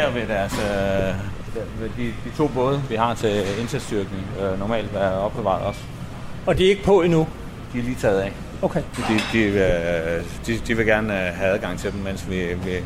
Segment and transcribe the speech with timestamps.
[0.00, 1.14] her ved deres, øh,
[1.80, 5.80] ved de, de to både, vi har til indsatsstyrkning, øh, normalt være opbevaret også.
[6.46, 7.28] Og de er ikke på endnu?
[7.72, 8.32] De er lige taget af.
[8.62, 8.82] Okay.
[8.96, 12.76] De, de, øh, de, de vil gerne øh, have adgang til dem, mens vi, vi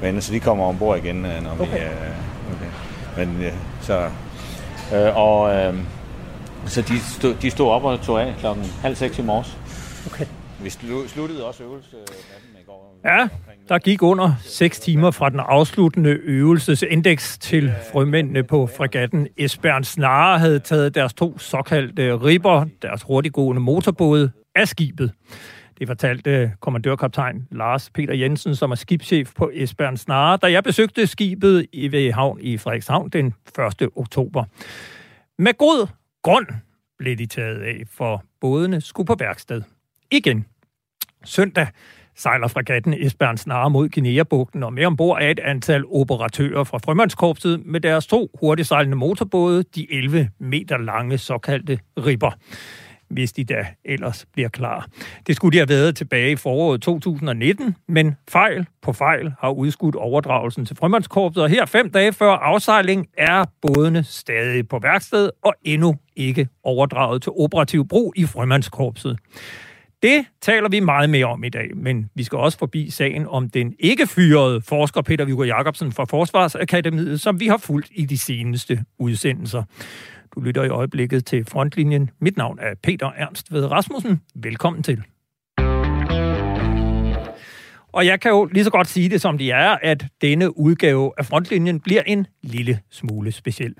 [0.00, 1.66] vender, så de kommer ombord igen, øh, når okay.
[1.66, 1.78] vi...
[1.78, 1.90] Øh,
[2.54, 2.70] okay.
[3.24, 4.10] Men øh, så...
[4.94, 5.74] Øh, og øh,
[6.66, 9.58] så de stod, de stod op og tog af klokken halv seks i morges.
[10.06, 10.26] Okay.
[10.62, 10.70] Vi
[11.08, 12.96] sluttede også øvelse med dem i går.
[13.04, 13.28] Ja,
[13.70, 20.38] der gik under 6 timer fra den afsluttende øvelsesindeks til frømændene på fregatten Esbern Snare
[20.38, 25.12] havde taget deres to såkaldte ribber, deres hurtiggående motorbåde, af skibet.
[25.78, 31.06] Det fortalte kommandørkaptajn Lars Peter Jensen, som er skibschef på Esbern Snare, da jeg besøgte
[31.06, 33.34] skibet i ved havn i Frederikshavn den
[33.80, 33.88] 1.
[33.96, 34.44] oktober.
[35.38, 35.88] Med god
[36.22, 36.46] grund
[36.98, 39.62] blev de taget af, for bådene skulle på værksted.
[40.10, 40.46] Igen.
[41.24, 41.66] Søndag
[42.20, 47.62] sejler fragatten Esbern Snare mod Guinea-bugten, og med ombord er et antal operatører fra Frømandskorpset
[47.66, 52.30] med deres to hurtigsejlende motorbåde, de 11 meter lange såkaldte ribber
[53.10, 54.86] hvis de da ellers bliver klar.
[55.26, 59.96] Det skulle de have været tilbage i foråret 2019, men fejl på fejl har udskudt
[59.96, 65.54] overdragelsen til Frømandskorpset, og her fem dage før afsejling er bådene stadig på værksted og
[65.64, 69.18] endnu ikke overdraget til operativ brug i Frømandskorpset.
[70.02, 73.50] Det taler vi meget mere om i dag, men vi skal også forbi sagen om
[73.50, 78.18] den ikke fyrede forsker Peter Viggo Jacobsen fra Forsvarsakademiet, som vi har fulgt i de
[78.18, 79.62] seneste udsendelser.
[80.34, 82.10] Du lytter i øjeblikket til Frontlinjen.
[82.20, 84.20] Mit navn er Peter Ernst ved Rasmussen.
[84.34, 85.02] Velkommen til.
[87.92, 91.12] Og jeg kan jo lige så godt sige det, som det er, at denne udgave
[91.18, 93.74] af Frontlinjen bliver en lille smule speciel.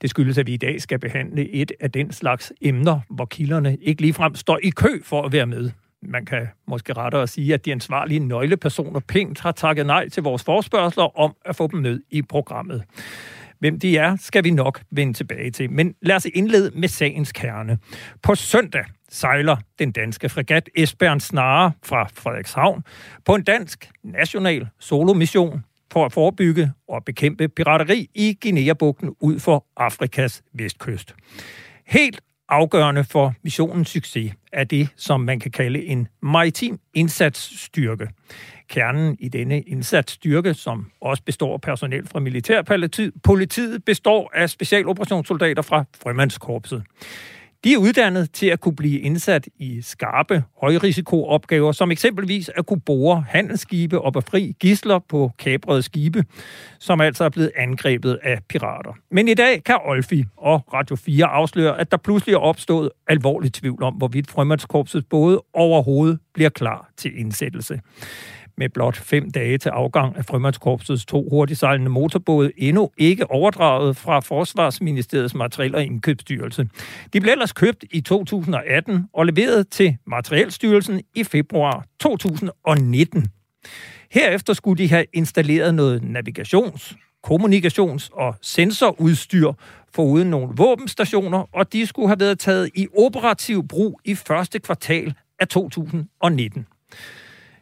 [0.00, 3.76] Det skyldes, at vi i dag skal behandle et af den slags emner, hvor kilderne
[3.76, 5.70] ikke ligefrem står i kø for at være med.
[6.02, 10.44] Man kan måske rettere sige, at de ansvarlige nøglepersoner pænt har takket nej til vores
[10.44, 12.84] forspørgseler om at få dem med i programmet.
[13.58, 15.70] Hvem de er, skal vi nok vende tilbage til.
[15.70, 17.78] Men lad os indlede med sagens kerne.
[18.22, 22.84] På søndag sejler den danske fregat Esbjørn Snare fra Frederikshavn
[23.24, 29.66] på en dansk national solomission for at forebygge og bekæmpe pirateri i Guinea-bugten ud for
[29.76, 31.14] Afrikas vestkyst.
[31.86, 38.08] Helt afgørende for missionens succes er det, som man kan kalde en maritim indsatsstyrke.
[38.68, 45.84] Kernen i denne indsatsstyrke, som også består af personel fra militærpolitiet, består af specialoperationssoldater fra
[46.02, 46.82] Frømandskorpset.
[47.64, 52.80] De er uddannet til at kunne blive indsat i skarpe, højrisikoopgaver, som eksempelvis at kunne
[52.80, 56.24] bore handelsskibe og befri gisler på kabrede skibe,
[56.78, 58.92] som altså er blevet angrebet af pirater.
[59.10, 63.52] Men i dag kan Olfi og Radio 4 afsløre, at der pludselig er opstået alvorlig
[63.52, 67.80] tvivl om, hvorvidt Frømandskorpset både overhovedet bliver klar til indsættelse
[68.60, 74.20] med blot fem dage til afgang af Frømandskorpsets to hurtigsejlende motorbåde endnu ikke overdraget fra
[74.20, 76.68] Forsvarsministeriets materiel- og indkøbsstyrelse.
[77.12, 83.26] De blev ellers købt i 2018 og leveret til Materielstyrelsen i februar 2019.
[84.10, 86.94] Herefter skulle de have installeret noget navigations,
[87.26, 89.52] kommunikations- og sensorudstyr
[89.94, 95.14] foruden nogle våbenstationer, og de skulle have været taget i operativ brug i første kvartal
[95.38, 96.66] af 2019.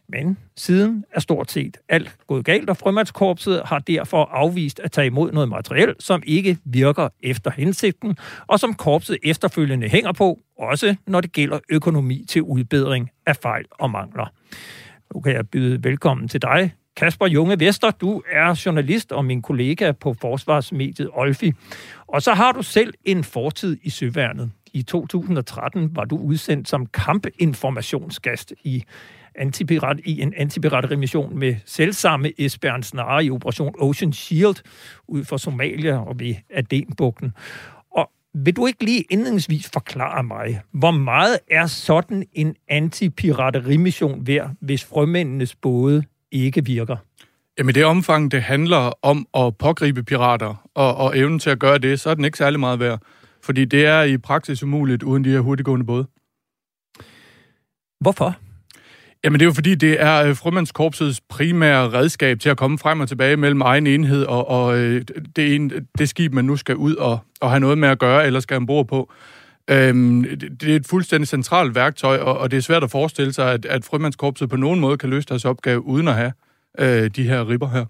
[0.08, 5.06] Men siden er stort set alt gået galt, og frømandskorpset har derfor afvist at tage
[5.06, 10.96] imod noget materiel, som ikke virker efter hensigten, og som korpset efterfølgende hænger på, også
[11.06, 14.32] når det gælder økonomi til udbedring af fejl og mangler.
[15.14, 17.90] Nu kan jeg byde velkommen til dig, Kasper Junge Vester.
[17.90, 21.52] Du er journalist og min kollega på forsvarsmediet Olfi.
[22.06, 24.50] Og så har du selv en fortid i Søværnet.
[24.72, 28.84] I 2013 var du udsendt som kampinformationsgast i
[29.38, 34.56] antipirat, i en antipiraterimission med selvsamme Esbjørn Snare i Operation Ocean Shield
[35.08, 37.32] ud for Somalia og ved Adenbugten.
[37.90, 44.50] Og vil du ikke lige indledningsvis forklare mig, hvor meget er sådan en antipiraterimission værd,
[44.60, 46.96] hvis frømændenes både ikke virker?
[47.58, 51.78] Jamen det omfang, det handler om at pågribe pirater og, og evnen til at gøre
[51.78, 53.00] det, så er den ikke særlig meget værd.
[53.42, 56.06] Fordi det er i praksis umuligt uden de her hurtiggående både.
[58.00, 58.36] Hvorfor?
[59.24, 63.00] Jamen det er jo fordi, det er øh, frømandskorpsets primære redskab til at komme frem
[63.00, 65.04] og tilbage mellem egen enhed og, og øh,
[65.36, 68.26] det, en, det skib, man nu skal ud og, og have noget med at gøre,
[68.26, 69.12] eller skal ombord på.
[69.70, 73.32] Øhm, det, det er et fuldstændig centralt værktøj, og, og det er svært at forestille
[73.32, 76.32] sig, at, at frømandskorpset på nogen måde kan løse deres opgave uden at have
[76.78, 77.84] øh, de her ribber her.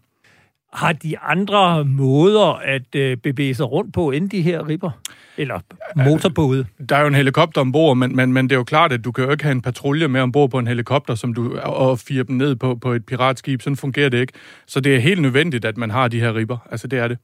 [0.73, 4.91] Har de andre måder at øh, bevæge sig rundt på, end de her ribber?
[5.37, 5.61] Eller
[5.97, 6.67] motorbåde?
[6.89, 9.13] Der er jo en helikopter ombord, men, men, men det er jo klart, at du
[9.13, 12.23] kan jo ikke have en patrulje med ombord på en helikopter, som du, og fire
[12.23, 13.63] dem ned på, på et piratskib.
[13.63, 14.33] Sådan fungerer det ikke.
[14.67, 16.59] Så det er helt nødvendigt, at man har de her ribber.
[16.71, 17.19] Altså, det er det.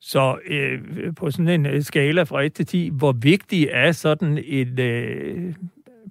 [0.00, 0.80] Så øh,
[1.16, 5.54] på sådan en øh, skala fra 1 til 10, hvor vigtig er sådan et øh,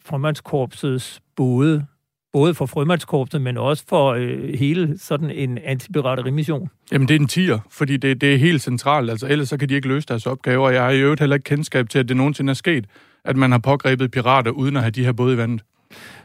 [0.06, 1.86] frømandskorpsets både,
[2.34, 6.70] både for frømandskorpset, men også for øh, hele sådan en antipiraterimission?
[6.92, 9.10] Jamen, det er en tier, fordi det, det er helt centralt.
[9.10, 11.36] Altså, ellers så kan de ikke løse deres opgaver, og jeg har i øvrigt heller
[11.36, 12.86] ikke kendskab til, at det nogensinde er sket,
[13.26, 15.62] at man har pågrebet pirater, uden at have de her både i vandet.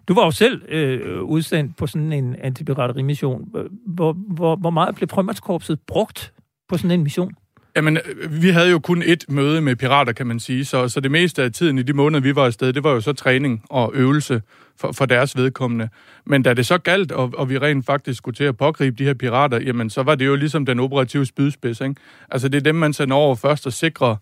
[0.09, 3.49] Du var jo selv øh, udsendt på sådan en antipiraterimission.
[3.87, 6.33] Hvor, hvor, hvor meget blev frømandskorpset brugt
[6.69, 7.33] på sådan en mission?
[7.77, 7.99] Jamen,
[8.31, 11.43] vi havde jo kun et møde med pirater, kan man sige, så, så det meste
[11.43, 14.43] af tiden i de måneder, vi var afsted, det var jo så træning og øvelse
[14.77, 15.89] for, for deres vedkommende.
[16.27, 19.05] Men da det så galt, og, og vi rent faktisk skulle til at pågribe de
[19.05, 21.95] her pirater, jamen, så var det jo ligesom den operative spydspids, ikke?
[22.31, 24.17] Altså, det er dem, man sender over først og sikrer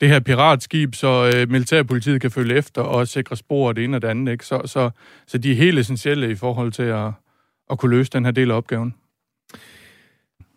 [0.00, 3.96] det her piratskib, så øh, militærpolitiet kan følge efter og sikre spor og det ene
[3.96, 4.46] og det andet, ikke?
[4.46, 4.90] Så, så,
[5.26, 7.10] så de er helt essentielle i forhold til at,
[7.70, 8.94] at kunne løse den her del af opgaven.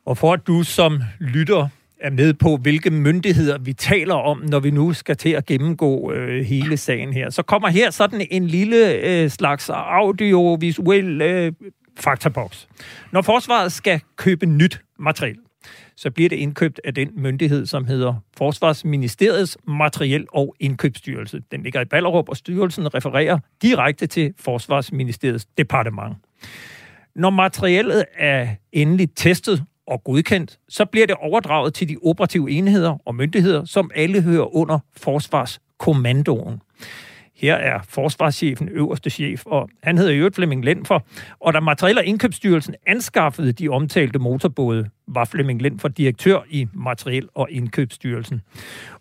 [0.06, 1.68] Og for at du som lytter
[2.02, 6.12] er med på, hvilke myndigheder vi taler om, når vi nu skal til at gennemgå
[6.12, 7.30] øh, hele sagen her.
[7.30, 11.52] Så kommer her sådan en lille øh, slags audiovisuel øh,
[12.00, 12.68] faktaboks.
[13.12, 15.38] Når forsvaret skal købe nyt materiel,
[15.96, 21.42] så bliver det indkøbt af den myndighed, som hedder Forsvarsministeriets Materiel- og Indkøbsstyrelse.
[21.52, 26.16] Den ligger i Ballerup, og styrelsen refererer direkte til Forsvarsministeriets departement.
[27.16, 32.98] Når materiellet er endeligt testet og godkendt, så bliver det overdraget til de operative enheder
[33.06, 36.62] og myndigheder, som alle hører under Forsvarskommandoen.
[37.36, 41.00] Her er forsvarschefen øverste chef, og han hedder Jørgen Flemming Lendfer.
[41.40, 47.30] Og da Materiel- og Indkøbsstyrelsen anskaffede de omtalte motorbåde, var Flemming Lendfer direktør i Materiel-
[47.36, 48.42] og Indkøbsstyrelsen.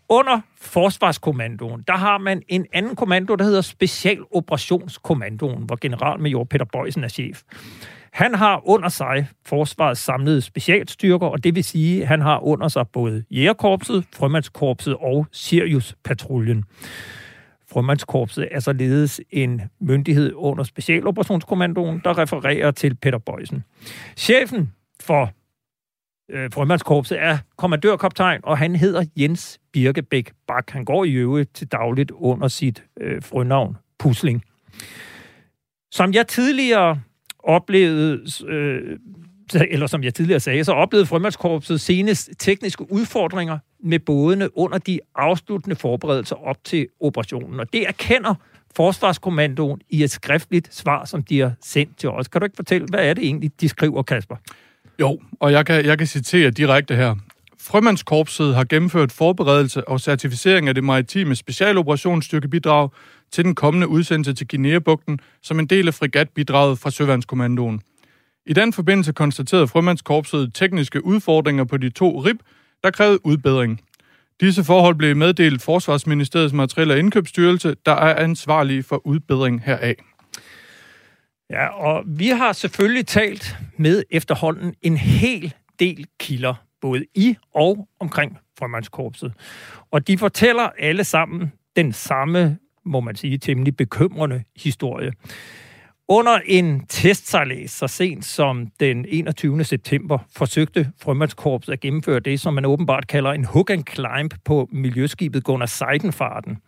[0.09, 7.05] Under Forsvarskommandoen, der har man en anden kommando, der hedder Specialoperationskommandoen, hvor generalmajor Peter Bøjsen
[7.05, 7.43] er chef.
[8.17, 12.69] Han har under sig forsvarets samlede specialstyrker, og det vil sige, at han har under
[12.69, 16.65] sig både Jægerkorpset, Frømandskorpset og Sirius-patruljen.
[17.71, 23.65] Frømandskorpset er således en myndighed under Specialoperationskommandoen, der refererer til Peter Bøjsen.
[24.17, 25.31] Chefen for
[26.31, 30.71] øh, Frømandskorpset er kommandørkaptajn, og han hedder Jens Birkebæk Bak.
[30.71, 34.43] Han går i øvrigt til dagligt under sit øh, frønavn Pusling.
[35.91, 37.01] Som jeg tidligere
[37.47, 38.99] oplevede, øh,
[39.71, 45.01] eller som jeg tidligere sagde, så oplevede Frømandskorpset senest tekniske udfordringer med bådene under de
[45.15, 47.61] afsluttende forberedelser op til operationen.
[47.61, 48.35] Og det erkender
[48.77, 52.29] Forsvarskommandoen i et skriftligt svar, som de har sendt til os.
[52.29, 54.37] Kan du ikke fortælle, hvad er det egentlig, de skriver, Kasper?
[55.01, 57.15] Jo, og jeg kan, jeg kan citere direkte her.
[57.61, 62.89] Frømandskorpset har gennemført forberedelse og certificering af det maritime specialoperationsstyrkebidrag
[63.33, 67.81] til den kommende udsendelse til Guinea-bugten som en del af frigatbidraget fra Søvandskommandoen.
[68.47, 72.41] I den forbindelse konstaterede Frømandskorpset tekniske udfordringer på de to RIB,
[72.85, 73.81] der krævede udbedring.
[74.41, 79.95] Disse forhold blev meddelt Forsvarsministeriets Materiel- og Indkøbsstyrelse, der er ansvarlig for udbedring heraf.
[81.51, 87.89] Ja, og vi har selvfølgelig talt med efterhånden en hel del kilder, både i og
[88.01, 89.33] omkring Frømandskorpset.
[89.91, 95.13] Og de fortæller alle sammen den samme, må man sige, temmelig bekymrende historie.
[96.09, 99.65] Under en testsejlads så sent som den 21.
[99.65, 104.69] september forsøgte Frømandskorpset at gennemføre det, som man åbenbart kalder en hook and climb på
[104.73, 106.59] miljøskibet Gunnar Seidenfarten.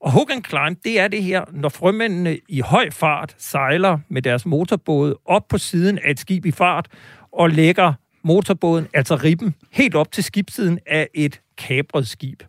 [0.00, 4.22] Og hook and climb, det er det her, når frømændene i høj fart sejler med
[4.22, 6.88] deres motorbåde op på siden af et skib i fart
[7.32, 7.92] og lægger
[8.24, 12.42] motorbåden, altså ribben, helt op til skibsiden af et kabret skib.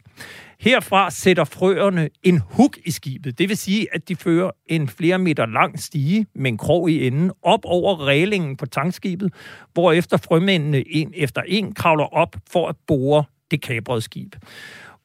[0.60, 3.38] Herfra sætter frøerne en huk i skibet.
[3.40, 7.08] Det vil sige, at de fører en flere meter lang stige med en krog i
[7.08, 9.34] enden op over reglingen på tankskibet,
[9.74, 14.36] hvorefter frømændene en efter en kravler op for at bore det kabrede skib.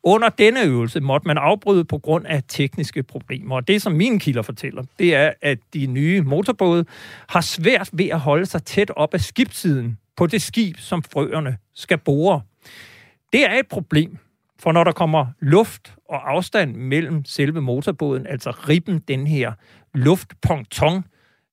[0.03, 3.57] Under denne øvelse måtte man afbryde på grund af tekniske problemer.
[3.57, 6.85] Og det, som mine kilder fortæller, det er, at de nye motorbåde
[7.29, 11.57] har svært ved at holde sig tæt op af skibssiden på det skib, som frøerne
[11.75, 12.41] skal bore.
[13.33, 14.19] Det er et problem,
[14.61, 19.53] for når der kommer luft og afstand mellem selve motorbåden, altså ribben, den her
[19.95, 21.05] luftponton,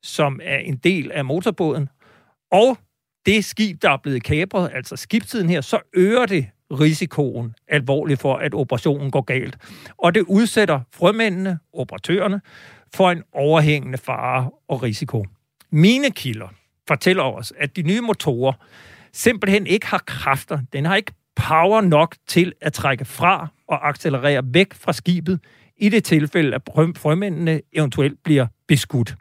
[0.02, 1.90] som er en del af motorbåden,
[2.52, 2.78] og
[3.26, 8.36] det skib, der er blevet kapret, altså skibstiden her, så øger det risikoen alvorligt for,
[8.36, 9.58] at operationen går galt.
[9.98, 12.42] Og det udsætter frømændene, operatørerne,
[12.96, 15.26] for en overhængende fare og risiko.
[15.72, 16.48] Mine kilder
[16.88, 18.54] fortæller os, at de nye motorer
[19.14, 20.60] simpelthen ikke har kræfter.
[20.74, 25.39] Den har ikke power nok til at trække fra og accelerere væk fra skibet
[25.77, 26.62] i det tilfælde, at
[26.98, 29.15] frømændene eventuelt bliver beskudt.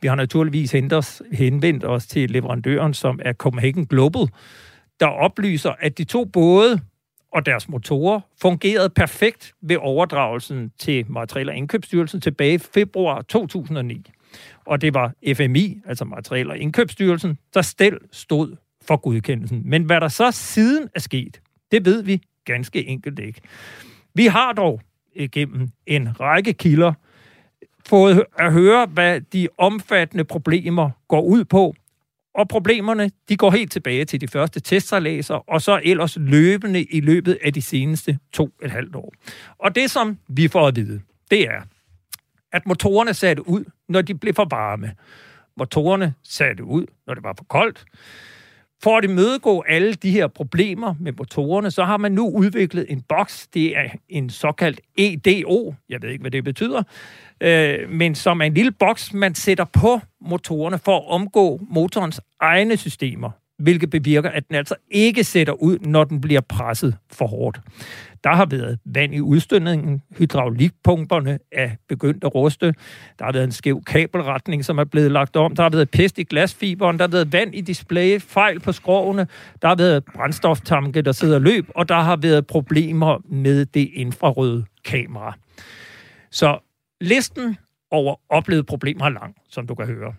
[0.00, 0.72] Vi har naturligvis
[1.32, 4.28] henvendt os til leverandøren, som er Copenhagen Global,
[5.00, 6.80] der oplyser, at de to både
[7.32, 14.10] og deres motorer fungerede perfekt ved overdragelsen til Materiel- og Indkøbsstyrelsen tilbage i februar 2009.
[14.64, 18.56] Og det var FMI, altså Materiel- og Indkøbsstyrelsen, der selv stod
[18.88, 19.62] for godkendelsen.
[19.64, 21.40] Men hvad der så siden er sket,
[21.72, 23.40] det ved vi ganske enkelt ikke.
[24.14, 24.80] Vi har dog
[25.14, 26.92] igennem en række kilder
[27.86, 31.74] fået at høre, hvad de omfattende problemer går ud på,
[32.34, 37.00] og problemerne, de går helt tilbage til de første testsalæser, og så ellers løbende i
[37.00, 39.12] løbet af de seneste to et halvt år.
[39.58, 41.62] Og det, som vi får at vide, det er,
[42.52, 44.94] at motorerne satte ud, når de blev for varme.
[45.56, 47.84] Motorerne satte ud, når det var for koldt.
[48.82, 53.02] For at imødegå alle de her problemer med motorerne, så har man nu udviklet en
[53.08, 53.46] boks.
[53.46, 55.74] Det er en såkaldt EDO.
[55.88, 56.82] Jeg ved ikke, hvad det betyder.
[57.40, 62.20] Øh, men som er en lille boks, man sætter på motorerne for at omgå motorens
[62.40, 67.26] egne systemer hvilket bevirker, at den altså ikke sætter ud, når den bliver presset for
[67.26, 67.60] hårdt.
[68.24, 72.74] Der har været vand i udstødningen, hydraulikpumperne er begyndt at ruste,
[73.18, 76.18] der har været en skæv kabelretning, som er blevet lagt om, der har været pest
[76.18, 79.26] i glasfiberen, der har været vand i display, fejl på skrovene,
[79.62, 84.64] der har været brændstoftanke, der sidder løb, og der har været problemer med det infrarøde
[84.84, 85.36] kamera.
[86.30, 86.58] Så
[87.00, 87.56] listen
[87.90, 90.14] over oplevede problemer er lang, som du kan høre.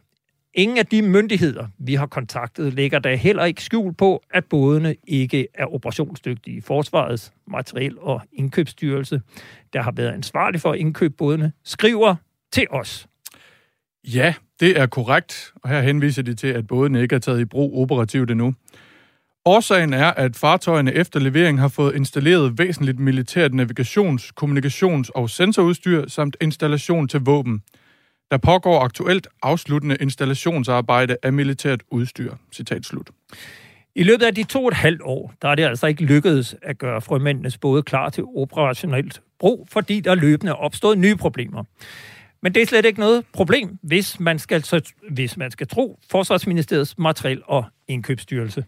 [0.59, 4.95] Ingen af de myndigheder, vi har kontaktet, lægger der heller ikke skjul på, at bådene
[5.07, 6.61] ikke er operationsdygtige.
[6.61, 9.21] Forsvarets materiel- og indkøbsstyrelse,
[9.73, 12.15] der har været ansvarlig for at indkøbe bådene, skriver
[12.51, 13.07] til os.
[14.03, 17.45] Ja, det er korrekt, og her henviser de til, at bådene ikke er taget i
[17.45, 18.53] brug operativt endnu.
[19.45, 26.07] Årsagen er, at fartøjerne efter levering har fået installeret væsentligt militært navigations-, kommunikations- og sensorudstyr
[26.07, 27.61] samt installation til våben–
[28.31, 32.33] der pågår aktuelt afsluttende installationsarbejde af militært udstyr.
[32.51, 33.09] Citat slut.
[33.95, 36.55] I løbet af de to og et halvt år, der er det altså ikke lykkedes
[36.61, 41.63] at gøre frømændenes både klar til operationelt brug, fordi der løbende er opstået nye problemer.
[42.41, 46.97] Men det er slet ikke noget problem, hvis man skal, hvis man skal tro Forsvarsministeriets
[46.97, 48.63] materiel- og indkøbsstyrelse.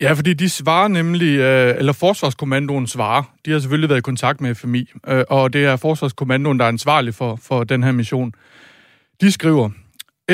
[0.00, 4.40] Ja, fordi de svarer nemlig, øh, eller Forsvarskommandoen svarer, de har selvfølgelig været i kontakt
[4.40, 8.32] med FMI, øh, og det er Forsvarskommandoen, der er ansvarlig for, for den her mission.
[9.20, 9.70] De skriver,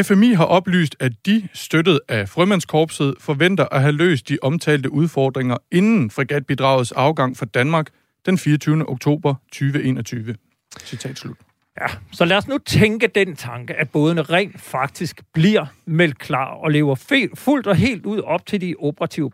[0.03, 5.57] FMI har oplyst, at de, støttet af Frømandskorpset, forventer at have løst de omtalte udfordringer
[5.71, 7.87] inden fregatbidragets afgang fra Danmark
[8.27, 8.89] den 24.
[8.89, 10.37] oktober 2021.
[10.85, 11.37] Citat slut.
[11.81, 16.55] Ja, så lad os nu tænke den tanke, at bådene rent faktisk bliver meldt klar
[16.55, 16.95] og lever
[17.35, 19.31] fuldt og helt ud op til de operative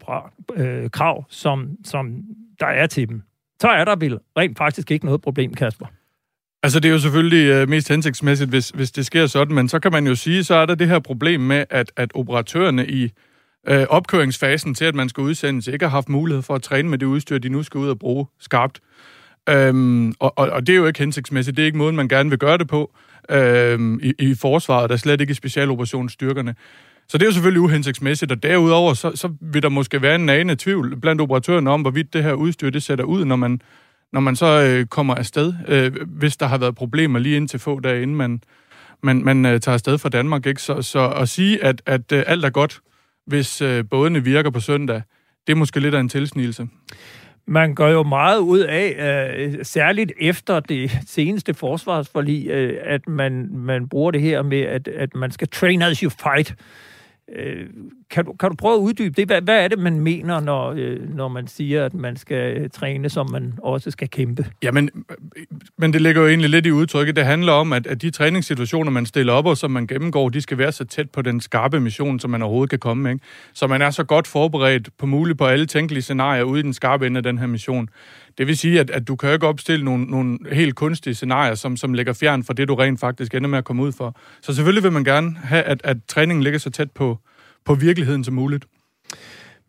[0.57, 2.23] øh, krav, som, som
[2.61, 3.23] der er til dem.
[3.61, 5.87] Så er der vel rent faktisk ikke noget problem, Kasper.
[6.63, 9.79] Altså, det er jo selvfølgelig øh, mest hensigtsmæssigt, hvis, hvis det sker sådan, men så
[9.79, 13.13] kan man jo sige, så er der det her problem med, at, at operatørerne i
[13.69, 16.99] øh, opkøringsfasen til, at man skal udsendes, ikke har haft mulighed for at træne med
[16.99, 18.81] det udstyr, de nu skal ud og bruge skarpt.
[19.49, 21.57] Øhm, og, og, og det er jo ikke hensigtsmæssigt.
[21.57, 22.95] Det er ikke måden, man gerne vil gøre det på
[23.31, 26.55] øhm, i, i forsvaret, der slet ikke i specialoperationsstyrkerne.
[27.09, 30.27] Så det er jo selvfølgelig uhensigtsmæssigt, og derudover så, så vil der måske være en
[30.27, 33.61] nagende tvivl blandt operatørerne om, hvorvidt det her udstyr det sætter ud, når man,
[34.13, 37.81] når man så øh, kommer afsted, øh, hvis der har været problemer lige indtil få
[37.81, 38.43] dage, inden man,
[39.03, 40.47] man, man øh, tager afsted fra Danmark.
[40.47, 40.63] Ikke?
[40.63, 42.81] Så, så at sige, at, at øh, alt er godt,
[43.27, 45.03] hvis øh, bådene virker på søndag,
[45.47, 46.69] det er måske lidt af en tilsnigelse.
[47.51, 48.97] Man gør jo meget ud af,
[49.37, 54.89] øh, særligt efter det seneste forsvarsforlig, øh, at man, man bruger det her med, at,
[54.89, 56.55] at man skal train as you fight.
[57.37, 57.67] Uh,
[58.11, 59.29] kan, du, kan du prøve at uddybe det?
[59.29, 62.71] Hvad, hvad er det, man mener, når, øh, når man siger, at man skal øh,
[62.71, 64.47] træne, som man også skal kæmpe?
[64.63, 64.91] Jamen,
[65.79, 67.17] men det ligger jo egentlig lidt i udtrykket.
[67.17, 70.41] Det handler om, at, at de træningssituationer, man stiller op og som man gennemgår, de
[70.41, 73.11] skal være så tæt på den skarpe mission, som man overhovedet kan komme.
[73.11, 73.25] Ikke?
[73.53, 76.75] Så man er så godt forberedt på muligt på alle tænkelige scenarier ude i den
[76.75, 77.89] skarpe ende af den her mission.
[78.39, 81.55] Det vil sige, at, at du kan jo ikke opstille nogle, nogle helt kunstige scenarier,
[81.55, 84.17] som, som ligger fjern fra det, du rent faktisk ender med at komme ud for.
[84.43, 87.19] Så selvfølgelig vil man gerne have, at, at træningen ligger så tæt på,
[87.65, 88.67] på virkeligheden som muligt.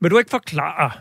[0.02, 0.92] Vil du ikke forklare,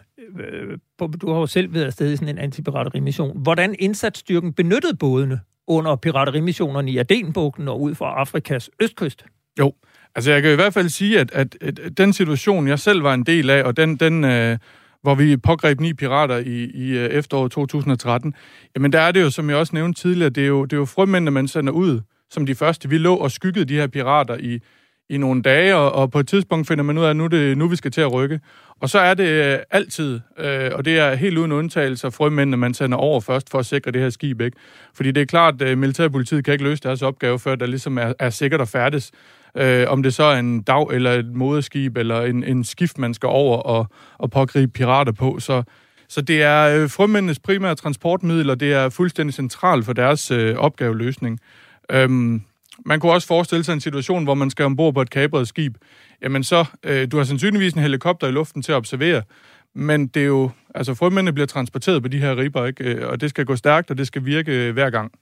[0.40, 0.78] øh,
[1.20, 5.96] du har jo selv været afsted i sådan en antipiraterimission, hvordan indsatsstyrken benyttede bådene under
[5.96, 9.24] piraterimissionerne i Adenbugten og ud fra Afrikas østkyst?
[9.58, 9.72] Jo,
[10.14, 13.14] altså jeg kan i hvert fald sige, at, at, at den situation, jeg selv var
[13.14, 14.58] en del af, og den, den øh,
[15.02, 18.34] hvor vi pågreb ni pirater i, i øh, efteråret 2013,
[18.76, 20.76] jamen der er det jo, som jeg også nævnte tidligere, det er jo, det er
[20.76, 22.00] jo frømændene, man sender ud
[22.30, 22.88] som de første.
[22.88, 24.60] Vi lå og skyggede de her pirater i,
[25.10, 27.58] i nogle dage, og, og på et tidspunkt finder man ud af, at nu, det,
[27.58, 28.40] nu vi skal til at rykke.
[28.80, 32.74] Og så er det øh, altid, øh, og det er helt uden undtagelse, frømændene, man
[32.74, 34.56] sender over først for at sikre det her skib, ikke?
[34.94, 38.12] Fordi det er klart, at militærpolitiet kan ikke løse deres opgave, før der ligesom er,
[38.18, 39.12] er sikkert at færdes.
[39.56, 43.14] Øh, om det så er en dag, eller et moderskib, eller en, en skift, man
[43.14, 43.86] skal over og,
[44.18, 45.38] og pågribe pirater på.
[45.40, 45.62] Så,
[46.08, 50.56] så det er øh, frømændenes primære transportmiddel, og det er fuldstændig centralt for deres øh,
[50.56, 51.40] opgaveløsning.
[51.90, 52.42] Øhm,
[52.86, 55.76] man kunne også forestille sig en situation, hvor man skal ombord på et kabret skib.
[56.22, 59.22] Jamen så, øh, du har sandsynligvis en helikopter i luften til at observere,
[59.74, 62.84] men det er jo, altså frømændene bliver transporteret på de her ribber, ikke?
[62.84, 65.12] Øh, og det skal gå stærkt, og det skal virke øh, hver gang.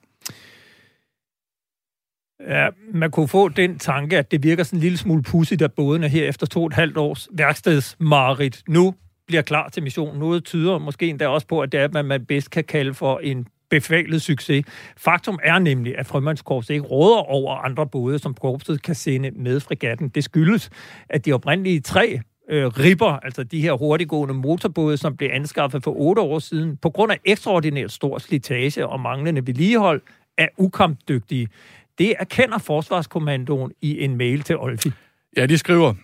[2.40, 5.72] Ja, man kunne få den tanke, at det virker sådan en lille smule pudsigt, at
[5.72, 8.94] bådene her efter to og et halvt års værkstedsmarit nu
[9.26, 10.18] bliver klar til missionen.
[10.18, 13.18] Noget tyder måske endda også på, at det er, hvad man bedst kan kalde for
[13.18, 14.64] en befalet succes.
[14.96, 19.60] Faktum er nemlig, at frømandskorpset ikke råder over andre både, som korpset kan sende med
[19.60, 20.08] frigatten.
[20.08, 20.70] Det skyldes,
[21.08, 25.94] at de oprindelige tre øh, ribber, altså de her hurtiggående motorbåde, som blev anskaffet for
[25.96, 30.02] otte år siden, på grund af ekstraordinært stor slitage og manglende vedligehold,
[30.38, 31.48] er ukampdygtige.
[31.98, 34.90] Det erkender Forsvarskommandoen i en mail til Olfi.
[35.36, 35.94] Ja, de skriver,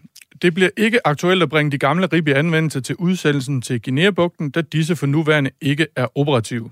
[0.43, 4.51] det bliver ikke aktuelt at bringe de gamle rib i anvendelse til udsendelsen til Guinea-bugten,
[4.51, 6.71] da disse for nuværende ikke er operative.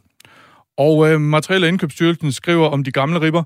[0.76, 3.42] Og øh, Materiel- og Indkøbsstyrelsen skriver om de gamle ribber.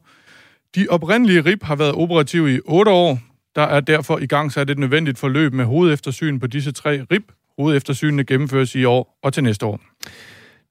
[0.75, 3.19] De oprindelige rib har været operative i 8 år.
[3.57, 7.33] Der er derfor i gang sat et nødvendigt forløb med hovedeftersyn på disse tre rib.
[7.59, 9.81] Hovedeftersynene gennemføres i år og til næste år.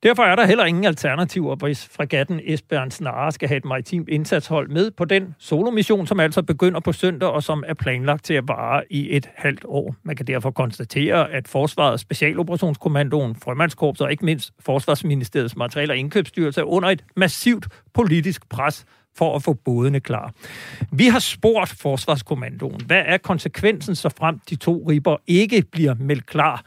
[0.03, 4.69] Derfor er der heller ingen alternativer, hvis fregatten Esbjørn snarere skal have et maritimt indsatshold
[4.69, 8.47] med på den solomission, som altså begynder på søndag og som er planlagt til at
[8.47, 9.95] vare i et halvt år.
[10.03, 16.61] Man kan derfor konstatere, at Forsvarets Specialoperationskommandoen, Frømandskorps og ikke mindst Forsvarsministeriets materiel- og indkøbsstyrelse
[16.61, 18.85] er under et massivt politisk pres
[19.17, 20.31] for at få bådene klar.
[20.91, 26.25] Vi har spurgt Forsvarskommandoen, hvad er konsekvensen, så frem de to ribber ikke bliver meldt
[26.25, 26.63] klar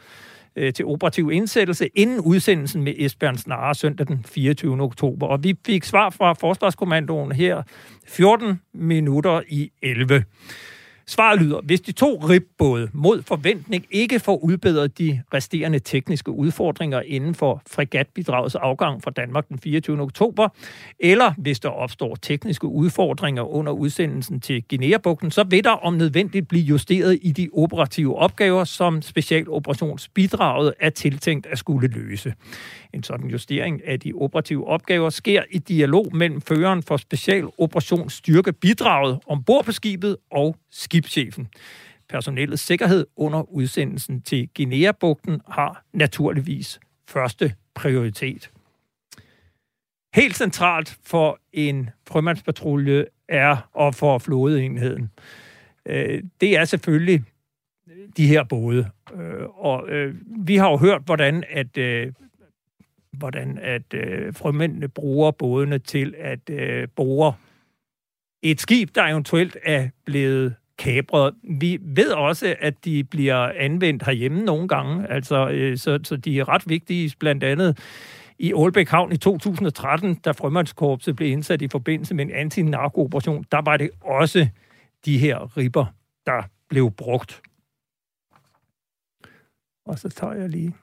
[0.56, 4.82] øh, til operativ indsættelse inden udsendelsen med Esbjørn Snare søndag den 24.
[4.82, 5.26] oktober.
[5.26, 7.62] Og vi fik svar fra Forsvarskommandoen her
[8.06, 10.25] 14 minutter i 11.
[11.08, 17.00] Svaret lyder, hvis de to ribbåde mod forventning ikke får udbedret de resterende tekniske udfordringer
[17.00, 20.00] inden for fregatbidragets afgang fra Danmark den 24.
[20.00, 20.49] oktober,
[21.00, 26.49] eller hvis der opstår tekniske udfordringer under udsendelsen til Guinea-bugten, så vil der om nødvendigt
[26.49, 32.34] blive justeret i de operative opgaver, som specialoperationsbidraget er tiltænkt at skulle løse.
[32.97, 39.21] En sådan justering af de operative opgaver sker i dialog mellem føreren for specialoperationsstyrke bidraget
[39.26, 41.49] ombord på skibet og skibschefen.
[42.09, 48.50] Personellets sikkerhed under udsendelsen til Guinea-bugten har naturligvis første prioritet.
[50.15, 55.11] Helt centralt for en frømandspatrulje er, og for flådeenheden,
[55.87, 57.25] øh, det er selvfølgelig
[58.17, 58.91] de her både.
[59.15, 60.15] Øh, og øh,
[60.47, 62.13] vi har jo hørt, hvordan at øh,
[63.18, 67.34] hvordan at øh, frømændene bruger bådene til at øh, bore
[68.42, 71.34] et skib, der eventuelt er blevet kabret.
[71.42, 76.38] Vi ved også, at de bliver anvendt herhjemme nogle gange, altså, øh, så, så de
[76.38, 77.78] er ret vigtige, blandt andet
[78.38, 83.60] i Aalbæk Havn i 2013, da frømandskorpset blev indsat i forbindelse med en anti-narko-operation, der
[83.64, 84.48] var det også
[85.04, 85.86] de her ribber,
[86.26, 87.42] der blev brugt.
[89.86, 90.74] Og så tager jeg lige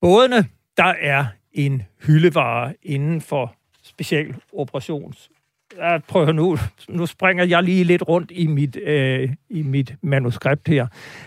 [0.00, 0.44] Bådene,
[0.76, 5.30] der er en hyldevare inden for specialoperations.
[5.78, 6.58] Jeg prøver nu,
[6.88, 10.86] nu springer jeg lige lidt rundt i mit, øh, i mit manuskript her.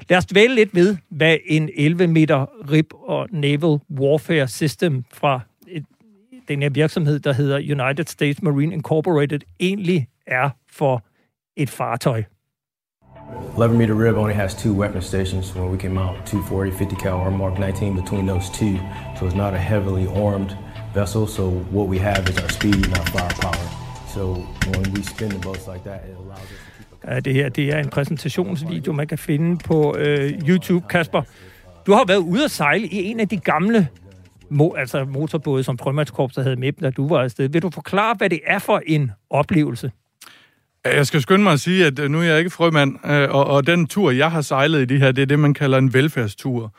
[0.09, 5.39] Lad os dvæle lidt ved, hvad en 11 meter RIB og Naval Warfare System fra
[5.67, 5.85] et,
[6.47, 11.03] den her virksomhed, der hedder United States Marine Incorporated, egentlig er for
[11.55, 12.23] et fartøj.
[13.55, 17.19] 11 meter rib only has two weapon stations when we can mount 240, 50 cal
[17.19, 18.79] or Mark 19 between those two.
[19.19, 20.57] So it's not a heavily armed
[20.93, 21.27] vessel.
[21.27, 23.65] So what we have is our speed, and our firepower.
[24.07, 24.21] So
[24.71, 27.19] when we spin the boats like that, it allows us to keep a...
[27.19, 31.21] Det her det er en præsentationsvideo, man kan finde på øh, YouTube, Kasper.
[31.85, 33.87] Du har været ude at sejle i en af de gamle
[34.51, 37.49] mo- altså motorbåde, som Frømandskorpset havde med, da du var afsted.
[37.49, 39.91] Vil du forklare, hvad det er for en oplevelse?
[40.85, 43.47] Jeg skal skynde mig at sige, at øh, nu er jeg ikke frømand, øh, og,
[43.47, 45.93] og den tur, jeg har sejlet i det her, det er det, man kalder en
[45.93, 46.73] velfærdstur.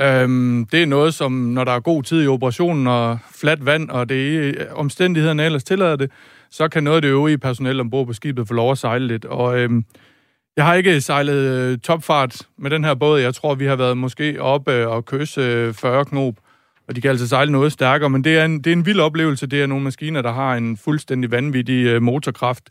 [0.00, 3.90] Øhm, det er noget, som når der er god tid i operationen og fladt vand,
[3.90, 6.10] og det øh, omstændighederne ellers tillader det,
[6.50, 9.24] så kan noget af det øvrige personel ombord på skibet få lov at sejle lidt.
[9.24, 9.84] Og øhm,
[10.56, 13.20] jeg har ikke sejlet øh, topfart med den her båd.
[13.20, 16.34] Jeg tror, vi har været måske oppe og kysse 40 knop
[16.88, 19.00] og de kan altså sejle noget stærkere, men det er en, det er en vild
[19.00, 19.46] oplevelse.
[19.46, 22.70] Det er nogle maskiner, der har en fuldstændig vanvittig øh, motorkraft.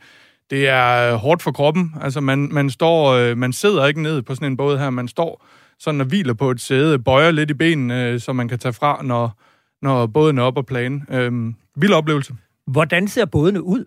[0.50, 1.96] Det er øh, hårdt for kroppen.
[2.02, 4.90] Altså, man, man, står, øh, man sidder ikke ned på sådan en båd her.
[4.90, 5.46] Man står
[5.80, 8.74] sådan og hviler på et sæde, bøjer lidt i benene, øh, så man kan tage
[8.74, 9.42] fra, når,
[9.82, 11.02] når båden er op og plane.
[11.12, 12.34] Øhm, vild oplevelse.
[12.68, 13.86] Hvordan ser bådene ud?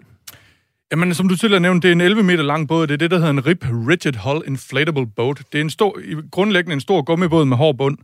[0.91, 2.87] Jamen, som du tidligere nævnte, det er en 11 meter lang båd.
[2.87, 5.43] Det er det, der hedder en RIP, Rigid Hull Inflatable Boat.
[5.53, 5.99] Det er en stor,
[6.31, 7.99] grundlæggende en stor gummibåd med hård bund.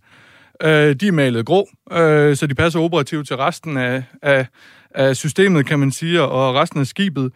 [0.63, 4.47] Øh, de er malet grå, øh, så de passer operativt til resten af, af,
[4.91, 7.33] af systemet, kan man sige, og resten af skibet.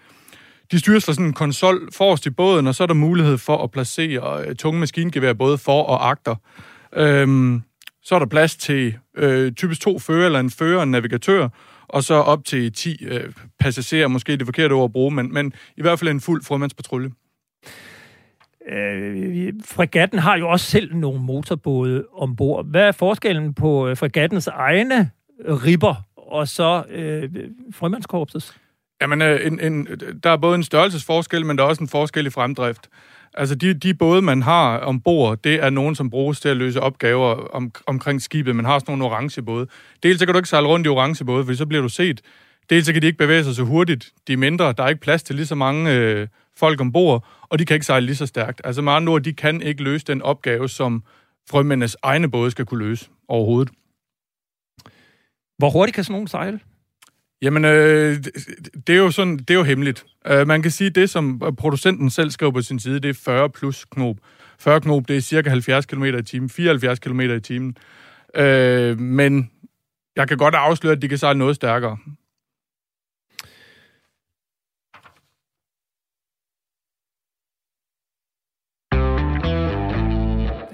[0.72, 3.64] De styres fra sådan en konsol forrest i båden, og så er der mulighed for
[3.64, 6.34] at placere øh, tunge maskingevær både for og agter.
[6.96, 7.62] Øhm,
[8.02, 11.48] så er der plads til øh, typisk to fører, eller en fører og en navigatør,
[11.88, 15.52] og så op til 10 øh, passagerer, måske det forkerte ord at bruge, men, men
[15.76, 17.10] i hvert fald en fuld frømandspatrulje.
[18.72, 22.66] Øh, fregatten har jo også selv nogle motorbåde ombord.
[22.66, 25.10] Hvad er forskellen på øh, fregattens egne
[25.48, 27.30] ribber og så øh,
[27.72, 28.56] frømandskorpsets?
[29.00, 29.86] Jamen, øh, en, en,
[30.22, 32.88] der er både en størrelsesforskel, men der er også en forskel i fremdrift.
[33.34, 36.80] Altså, de, de både, man har ombord, det er nogen, som bruges til at løse
[36.80, 38.56] opgaver om, omkring skibet.
[38.56, 39.66] Man har sådan nogle orange både.
[40.02, 42.20] Dels så kan du ikke sejle rundt i orange både, for så bliver du set.
[42.70, 44.12] Dels så kan de ikke bevæge sig så hurtigt.
[44.26, 47.58] De er mindre, der er ikke plads til lige så mange øh, folk ombord, og
[47.58, 48.60] de kan ikke sejle lige så stærkt.
[48.64, 51.02] Altså med andre ord, de kan ikke løse den opgave, som
[51.50, 53.70] frømændenes egne både skal kunne løse overhovedet.
[55.58, 56.60] Hvor hurtigt kan sådan nogen sejle?
[57.42, 58.16] Jamen, øh,
[58.86, 60.04] det, er jo sådan, det er jo hemmeligt.
[60.30, 63.20] Uh, man kan sige, det som øh, producenten selv skriver på sin side, det er
[63.24, 64.16] 40 plus knop.
[64.58, 67.76] 40 knop, det er cirka 70 km i timen, 74 km i timen.
[68.38, 69.50] Uh, men
[70.16, 71.96] jeg kan godt afsløre, at de kan sejle noget stærkere.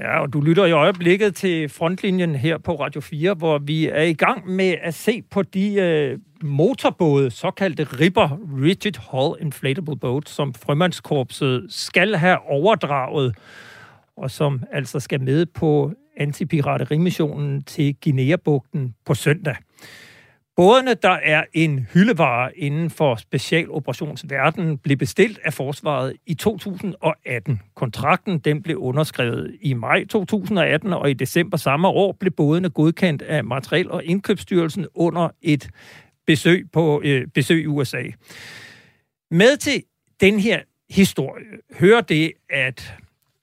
[0.04, 4.02] Ja, og du lytter i øjeblikket til frontlinjen her på Radio 4, hvor vi er
[4.02, 10.28] i gang med at se på de øh, motorbåde, såkaldte Ripper Rigid Hull Inflatable Boat,
[10.28, 13.36] som Frømandskorpset skal have overdraget,
[14.16, 19.56] og som altså skal med på antipiraterimissionen til Guinea-bugten på søndag.
[20.56, 27.60] Bådene, der er en hyldevare inden for specialoperationsverden, blev bestilt af forsvaret i 2018.
[27.74, 33.22] Kontrakten den blev underskrevet i maj 2018, og i december samme år blev bådene godkendt
[33.22, 35.68] af Materiel- og Indkøbsstyrelsen under et
[36.26, 38.02] besøg, på, øh, besøg i USA.
[39.30, 39.82] Med til
[40.20, 41.44] den her historie
[41.80, 42.94] hører det, at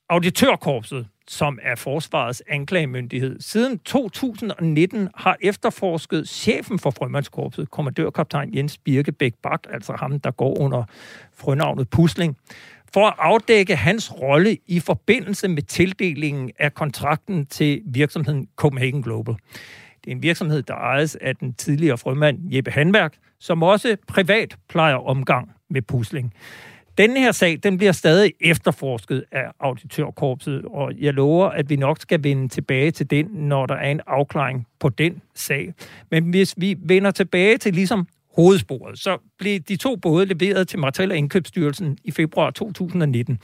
[0.10, 9.34] auditørkorpset som er forsvarets anklagemyndighed, siden 2019 har efterforsket chefen for frømandskorpset, kommandørkaptajn Jens Birkebæk
[9.44, 10.84] Bak, altså ham, der går under
[11.34, 12.38] frønavnet Pusling,
[12.94, 19.36] for at afdække hans rolle i forbindelse med tildelingen af kontrakten til virksomheden Copenhagen Global.
[20.04, 24.58] Det er en virksomhed, der ejes af den tidligere frømand Jeppe Hanværk, som også privat
[24.70, 26.34] plejer omgang med pusling.
[26.98, 32.00] Den her sag, den bliver stadig efterforsket af auditørkorpset, og jeg lover, at vi nok
[32.00, 35.74] skal vende tilbage til den, når der er en afklaring på den sag.
[36.12, 40.80] Men hvis vi vender tilbage til ligesom hovedsporet, så blev de to både leveret til
[40.80, 43.40] Martel- og Indkøbsstyrelsen i februar 2019.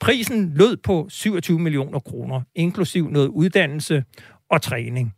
[0.00, 4.04] Prisen lød på 27 millioner kroner, inklusiv noget uddannelse
[4.50, 5.14] og træning.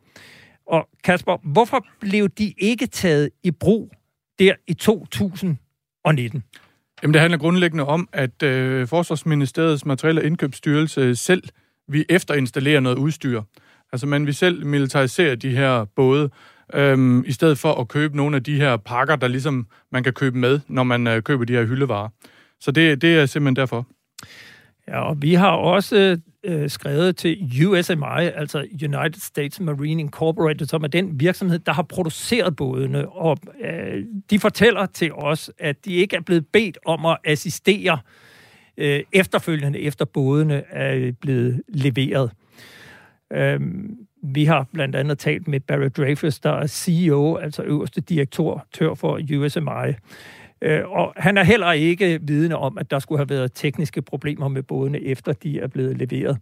[0.66, 3.92] Og Kasper, hvorfor blev de ikke taget i brug
[4.38, 6.44] der i 2019?
[7.05, 11.43] Jamen, det handler grundlæggende om, at øh, Forsvarsministeriets materielle indkøbsstyrelse selv
[11.88, 13.43] vi efterinstallere noget udstyr.
[13.93, 16.31] Altså, man vil selv militarisere de her både,
[16.75, 20.12] øhm, i stedet for at købe nogle af de her pakker, der ligesom man kan
[20.12, 22.09] købe med, når man øh, køber de her hyldevarer.
[22.61, 23.87] Så det, det er simpelthen derfor.
[24.88, 30.83] Ja, og vi har også øh, skrevet til USMI, altså United States Marine Incorporated, som
[30.85, 35.94] er den virksomhed, der har produceret bådene, og øh, de fortæller til os, at de
[35.94, 37.99] ikke er blevet bedt om at assistere
[38.77, 42.31] øh, efterfølgende, efter bådene er blevet leveret.
[43.33, 43.61] Øh,
[44.23, 49.20] vi har blandt andet talt med Barry Dreyfus, der er CEO, altså øverste direktør for
[49.37, 49.92] USMI.
[50.62, 54.49] Øh, og han er heller ikke vidne om, at der skulle have været tekniske problemer
[54.49, 56.38] med bådene, efter de er blevet leveret.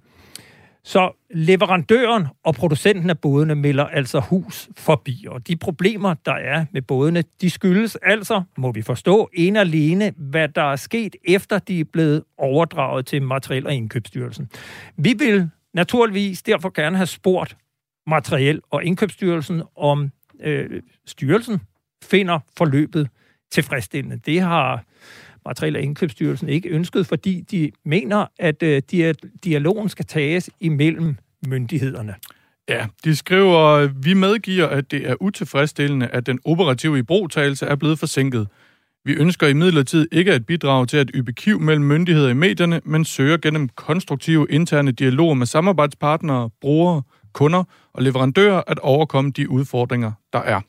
[0.85, 6.65] Så leverandøren og producenten af bådene melder altså hus forbi, og de problemer, der er
[6.73, 11.59] med bådene, de skyldes altså, må vi forstå, en alene, hvad der er sket, efter
[11.59, 14.51] de er blevet overdraget til Materiel- og Indkøbsstyrelsen.
[14.97, 17.57] Vi vil naturligvis derfor gerne have spurgt
[18.07, 21.61] Materiel- og Indkøbsstyrelsen, om øh, styrelsen
[22.03, 23.09] finder forløbet
[23.53, 24.21] tilfredsstillende.
[24.27, 24.85] Det har
[25.49, 28.83] Materiel- og Indkøbsstyrelsen ikke ønsket, fordi de mener, at øh,
[29.45, 32.15] dialogen skal tages imellem myndighederne.
[32.69, 37.99] Ja, de skriver, vi medgiver, at det er utilfredsstillende, at den operative ibrugtagelse er blevet
[37.99, 38.49] forsinket.
[39.05, 42.81] Vi ønsker i midlertid ikke at bidrage til at ybe kiv mellem myndigheder i medierne,
[42.85, 49.51] men søger gennem konstruktive interne dialoger med samarbejdspartnere, brugere, kunder og leverandører at overkomme de
[49.51, 50.61] udfordringer, der er.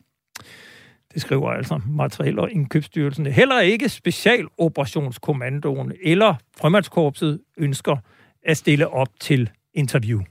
[1.13, 3.25] Det skriver altså Materiel- og Indkøbsstyrelsen.
[3.25, 7.97] Heller ikke Specialoperationskommandoen eller Frømandskorpset ønsker
[8.45, 10.21] at stille op til interview.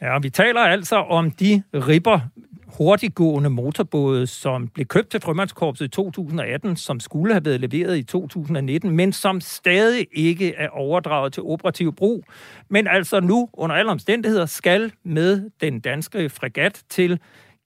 [0.00, 2.20] Ja, vi taler altså om de ripper
[2.78, 8.02] hurtiggående motorbåde, som blev købt til Frømandskorpset i 2018, som skulle have været leveret i
[8.02, 12.24] 2019, men som stadig ikke er overdraget til operativ brug,
[12.68, 17.18] men altså nu under alle omstændigheder skal med den danske fregat til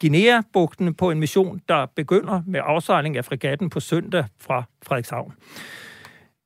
[0.02, 5.32] Guinea-bugten på en mission, der begynder med afsejling af fregatten på søndag fra Frederikshavn.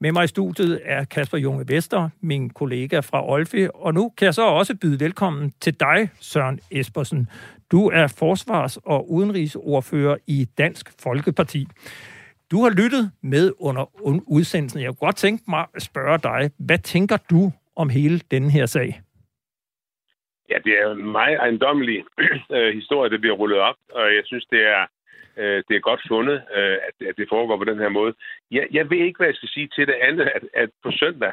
[0.01, 4.25] Med mig i studiet er Kasper Junge Vester, min kollega fra Olfi, og nu kan
[4.25, 7.29] jeg så også byde velkommen til dig, Søren Espersen.
[7.71, 11.69] Du er forsvars- og udenrigsordfører i Dansk Folkeparti.
[12.51, 13.91] Du har lyttet med under
[14.27, 14.81] udsendelsen.
[14.81, 18.67] Jeg kunne godt tænke mig at spørge dig, hvad tænker du om hele denne her
[18.67, 19.01] sag?
[20.51, 22.05] Ja, det er en meget ejendommelig
[22.57, 24.87] øh, historie, der bliver rullet op, og jeg synes, det er,
[25.37, 28.15] øh, det er godt fundet, øh, at, at det foregår på den her måde.
[28.51, 31.33] Jeg, jeg ved ikke, hvad jeg skal sige til det andet, at, at på søndag,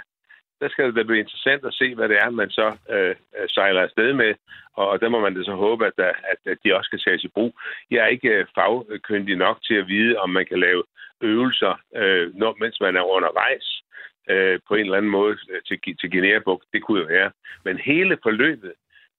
[0.61, 3.47] der skal det da blive interessant at se, hvad det er, man så øh, øh
[3.49, 4.33] sejler afsted med,
[4.73, 7.23] og der må man da så håbe, at, der, at, at de også kan tages
[7.23, 7.59] i brug.
[7.91, 10.83] Jeg er ikke fagkyndig nok til at vide, om man kan lave
[11.21, 13.83] øvelser, øh, når, mens man er undervejs
[14.29, 16.39] øh, på en eller anden måde til, til guinea
[16.73, 17.31] Det kunne jo være.
[17.65, 18.73] Men hele forløbet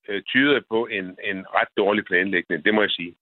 [0.09, 3.15] øh, tyder på en, en ret dårlig planlægning, det må jeg sige.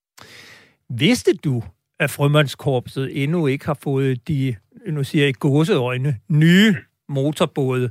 [0.89, 1.63] Vidste du,
[2.01, 6.75] at frømandskorpset endnu ikke har fået de, nu siger jeg gåseøjne, nye
[7.09, 7.91] motorbåde,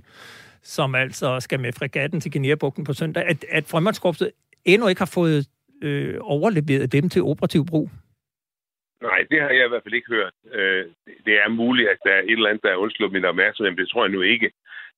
[0.62, 4.32] som altså skal med fregatten til Guinea-bugten på søndag, at, at frømandskorpset
[4.66, 5.48] endnu ikke har fået
[5.82, 7.90] øh, overleveret dem til operativ brug?
[9.02, 10.34] Nej, det har jeg i hvert fald ikke hørt.
[10.54, 10.86] Øh,
[11.26, 13.78] det er muligt, at der er et eller andet, der er undsluppet min opmærksomhed, men
[13.78, 14.52] det tror jeg nu ikke.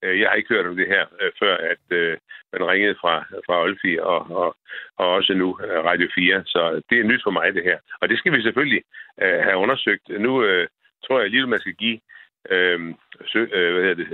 [0.03, 2.17] Øh, jeg har ikke hørt om det her, øh, før at øh,
[2.53, 4.55] man ringede fra, fra Olfi og, og,
[4.97, 5.51] og også nu
[5.89, 6.43] Radio 4.
[6.45, 7.77] Så det er nyt for mig, det her.
[8.01, 8.83] Og det skal vi selvfølgelig
[9.19, 10.09] have undersøgt.
[10.09, 10.31] Nu
[11.05, 11.99] tror jeg lige, man skal give
[12.49, 12.79] øh,
[13.31, 14.07] sø, hvad hedder det,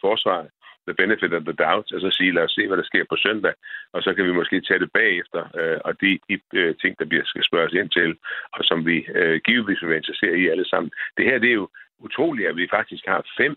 [0.00, 0.50] forsvaret
[0.86, 3.16] the benefit of the doubt, og så sige, lad os se, hvad der sker på
[3.16, 3.54] søndag,
[3.92, 7.04] og så kan vi måske tage det bagefter, øh, og de, de øh, ting, der
[7.04, 8.16] bliver skal spørges ind til,
[8.52, 10.90] og som vi øh, givetvis vil være interesseret i alle sammen.
[11.16, 13.56] Det her, det er jo utroligt, at vi faktisk har fem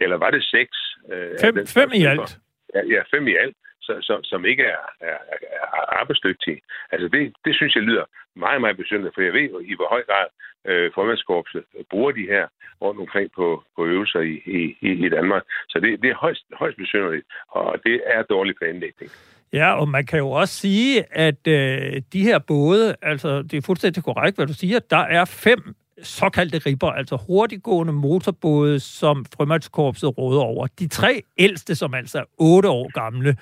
[0.00, 0.76] eller var det seks?
[1.12, 2.38] Øh, fem, den, fem i alt?
[2.74, 5.18] Ja, ja, fem i alt, så, så, som ikke er, er,
[5.60, 6.60] er arbejdsdygtige.
[6.92, 8.04] Altså det, det synes jeg lyder
[8.36, 10.26] meget, meget besynderligt, for jeg ved i hvor høj grad
[10.68, 12.46] øh, formandskorpset bruger de her
[12.82, 15.42] rundt omkring på, på øvelser i, i, i Danmark.
[15.68, 19.10] Så det, det er højst, højst besynderligt, og det er dårlig planlægning.
[19.52, 23.62] Ja, og man kan jo også sige, at øh, de her både, altså det er
[23.66, 30.18] fuldstændig korrekt, hvad du siger, der er fem såkaldte ribber, altså hurtiggående motorbåde, som Frømandskorpset
[30.18, 30.66] råder over.
[30.78, 33.36] De tre ældste, som altså er otte år gamle,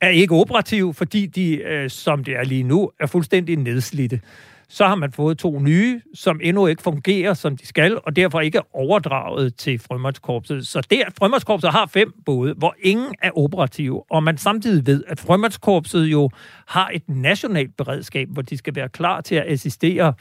[0.00, 4.20] er ikke operative, fordi de, øh, som det er lige nu, er fuldstændig nedslidte.
[4.68, 8.40] Så har man fået to nye, som endnu ikke fungerer, som de skal, og derfor
[8.40, 10.66] ikke er overdraget til Frømandskorpset.
[10.66, 15.04] Så det, at Frømandskorpset har fem både, hvor ingen er operative, og man samtidig ved,
[15.06, 16.30] at Frømandskorpset jo
[16.66, 20.14] har et nationalt beredskab, hvor de skal være klar til at assistere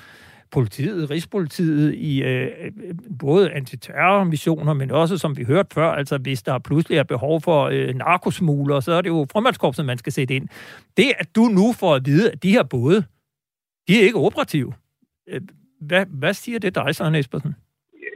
[0.51, 2.71] politiet, Rigspolitiet i øh,
[3.19, 7.63] både antiterrormissioner, men også, som vi hørte før, altså hvis der pludselig er behov for
[7.63, 10.47] øh, narkosmugler, så er det jo frømandskorpset, man skal sætte ind.
[10.97, 13.03] Det, at du nu får at vide, at de her både,
[13.87, 14.73] de er ikke operative.
[15.29, 15.41] Øh,
[15.81, 17.55] hvad, hvad siger det dig, Søren Espersen?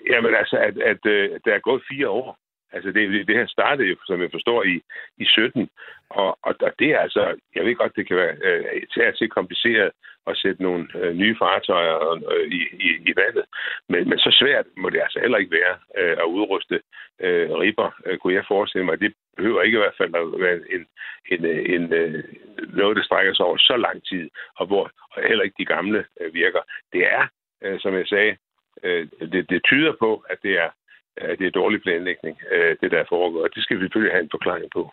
[0.09, 2.37] Jamen altså, at, at, øh, der er gået fire år,
[2.75, 4.75] Altså det, det her startede jo, som jeg forstår, i,
[5.17, 5.69] i 17,
[6.09, 9.29] og, og, og det er altså, jeg ved godt, det kan være øh, til til
[9.29, 9.91] kompliceret
[10.27, 11.97] at sætte nogle øh, nye fartøjer
[12.31, 13.45] øh, i, i, i vandet,
[13.89, 16.81] men, men så svært må det altså heller ikke være øh, at udruste
[17.21, 18.99] øh, ribber, øh, kunne jeg forestille mig.
[18.99, 20.83] Det behøver ikke i hvert fald at være en,
[21.33, 22.23] en, øh, en, øh,
[22.73, 24.91] noget, der strækker sig over så lang tid, og hvor
[25.27, 26.61] heller ikke de gamle øh, virker.
[26.93, 27.27] Det er,
[27.63, 28.37] øh, som jeg sagde,
[28.83, 30.69] øh, det, det tyder på, at det er
[31.17, 33.47] at det er dårlig planlægning, øh, det der foregår.
[33.47, 34.91] Det skal vi selvfølgelig have en forklaring på.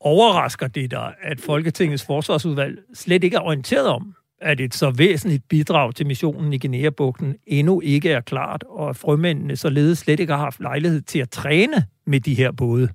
[0.00, 5.42] Overrasker det dig, at Folketingets forsvarsudvalg slet ikke er orienteret om, at et så væsentligt
[5.48, 10.32] bidrag til missionen i Guinea-bugten endnu ikke er klart, og at frømændene således slet ikke
[10.32, 12.88] har haft lejlighed til at træne med de her både?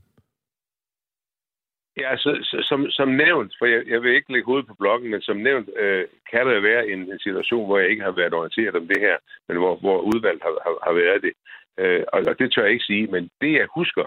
[1.97, 5.11] Ja, så, så, som, som nævnt, for jeg, jeg vil ikke lægge hovedet på blokken,
[5.11, 8.33] men som nævnt øh, kan der være en, en situation, hvor jeg ikke har været
[8.33, 11.33] orienteret om det her, men hvor, hvor udvalget har, har, har været det.
[11.79, 14.05] Øh, og, og det tør jeg ikke sige, men det jeg husker,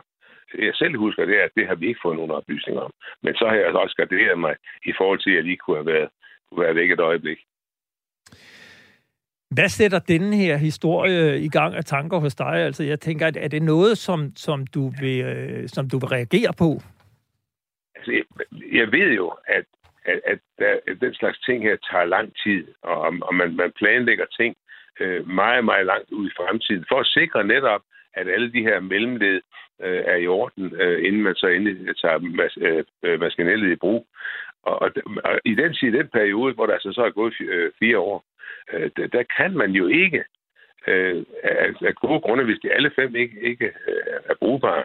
[0.58, 2.92] jeg selv husker, det er, at det har vi ikke fået nogen oplysninger om.
[3.22, 5.86] Men så har jeg også garderet mig i forhold til, at jeg lige kunne have
[5.86, 6.08] været,
[6.48, 7.38] kunne være væk et øjeblik.
[9.50, 12.54] Hvad sætter denne her historie i gang af tanker hos dig?
[12.68, 16.08] Altså, jeg tænker, at er det noget, som, som, du, vil, øh, som du vil
[16.08, 16.70] reagere på?
[17.96, 18.24] Altså, jeg,
[18.72, 19.64] jeg ved jo, at,
[20.04, 20.38] at, at,
[20.88, 24.56] at den slags ting her tager lang tid, og, og man, man planlægger ting
[25.00, 27.82] øh, meget, meget langt ud i fremtiden, for at sikre netop,
[28.14, 29.40] at alle de her mellemled
[29.82, 33.76] øh, er i orden, øh, inden man så endelig tager mas, øh, øh, maskinellet i
[33.76, 34.06] brug.
[34.62, 34.90] Og, og,
[35.24, 38.24] og i den, i den periode, hvor der altså så er gået øh, fire år,
[38.72, 40.24] øh, der, der kan man jo ikke
[40.87, 44.84] øh, af, af gode grunde, hvis de alle fem ikke, ikke øh, er brugbare,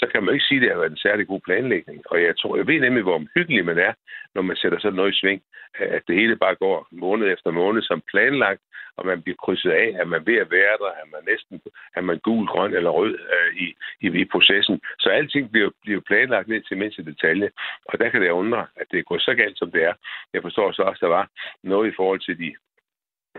[0.00, 1.98] så kan man ikke sige, at det har været en særlig god planlægning.
[2.10, 3.92] Og jeg tror, jeg ved nemlig, hvor hyggelig man er,
[4.34, 5.42] når man sætter sådan noget i sving,
[5.74, 8.62] at det hele bare går måned efter måned som planlagt,
[8.98, 11.60] og man bliver krydset af, at man ved at være der, at man næsten
[11.96, 13.66] er man gul, grøn eller rød øh, i,
[14.00, 14.80] i, i processen.
[14.98, 17.50] Så alting bliver, bliver planlagt ned til mindste detalje,
[17.84, 19.94] og der kan det undre, at det går så galt, som det er.
[20.34, 21.28] Jeg forstår så også, at der var
[21.62, 22.54] noget i forhold til de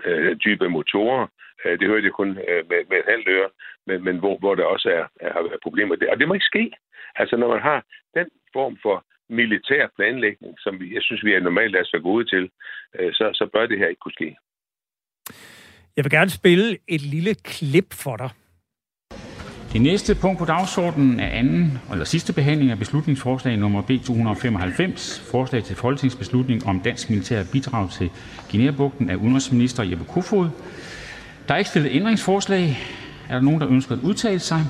[0.05, 1.27] øh, dybe motorer.
[1.65, 3.49] Øh, det hørte jeg kun øh, med, med et halvt øre,
[3.87, 6.11] men, men hvor, hvor der også er, er problemer der.
[6.11, 6.71] Og det må ikke ske.
[7.15, 7.79] Altså, når man har
[8.13, 12.25] den form for militær planlægning, som vi, jeg synes, vi er normalt er så gode
[12.25, 12.49] til,
[12.99, 14.37] øh, så, så bør det her ikke kunne ske.
[15.95, 18.29] Jeg vil gerne spille et lille klip for dig.
[19.73, 25.63] Det næste punkt på dagsordenen er anden eller sidste behandling af beslutningsforslag nummer B295, forslag
[25.63, 28.09] til folketingsbeslutning om dansk militær bidrag til
[28.51, 30.49] Guinea-bugten af udenrigsminister Jeppe Kofod.
[31.49, 32.77] Der er ikke stillet ændringsforslag.
[33.29, 34.65] Er der nogen, der ønsker at udtale sig?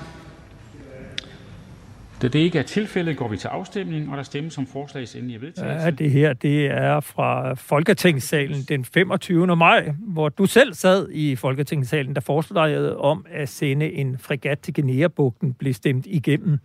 [2.22, 5.42] Da det ikke er tilfældet, går vi til afstemning, og der stemmes om forslagets endelige
[5.42, 5.86] vedtagelse.
[5.86, 9.56] Ja, det her det er fra Folketingssalen den 25.
[9.56, 14.74] maj, hvor du selv sad i Folketingssalen, der forslaget om at sende en fregat til
[14.74, 16.60] Guinea-bugten blev stemt igennem.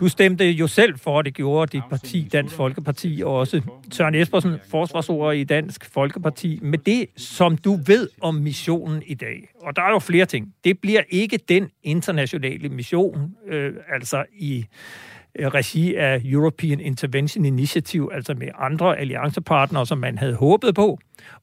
[0.00, 3.60] Du stemte jo selv for, at det gjorde dit parti, Dansk Folkeparti, og også
[3.92, 9.48] Søren Espersen, forsvarsord i Dansk Folkeparti, med det, som du ved om missionen i dag.
[9.60, 10.54] Og der er jo flere ting.
[10.64, 14.64] Det bliver ikke den internationale mission, øh, altså i
[15.38, 20.98] øh, regi af European Intervention Initiative, altså med andre alliancepartnere, som man havde håbet på,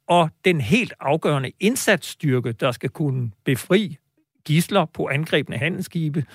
[0.07, 3.97] og den helt afgørende indsatsstyrke, der skal kunne befri
[4.47, 6.25] gisler på angrebne handelsskibe,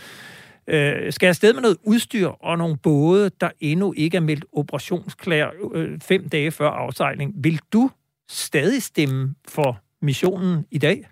[0.66, 5.52] øh, skal afsted med noget udstyr og nogle både, der endnu ikke er meldt operationsklar
[5.74, 7.34] øh, fem dage før afsejling.
[7.44, 7.90] Vil du
[8.28, 11.04] stadig stemme for missionen i dag?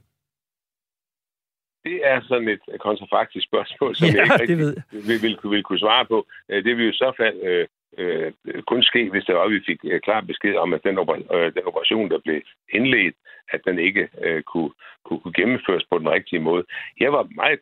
[1.85, 4.77] Det er sådan et kontrafaktisk spørgsmål, som ja, jeg ikke det ved.
[4.93, 6.27] Vil, vil, vil kunne svare på.
[6.49, 7.67] Øh, det vil jo i så fald øh,
[7.99, 8.33] øh,
[8.67, 11.53] kun ske, hvis der var, vi fik øh, klar besked om, at den, oper- øh,
[11.55, 12.41] den operation, der blev
[12.73, 13.17] indledt,
[13.49, 14.71] at den ikke øh, kunne,
[15.05, 16.65] kunne, kunne gennemføres på den rigtige måde.
[17.01, 17.61] Jeg var meget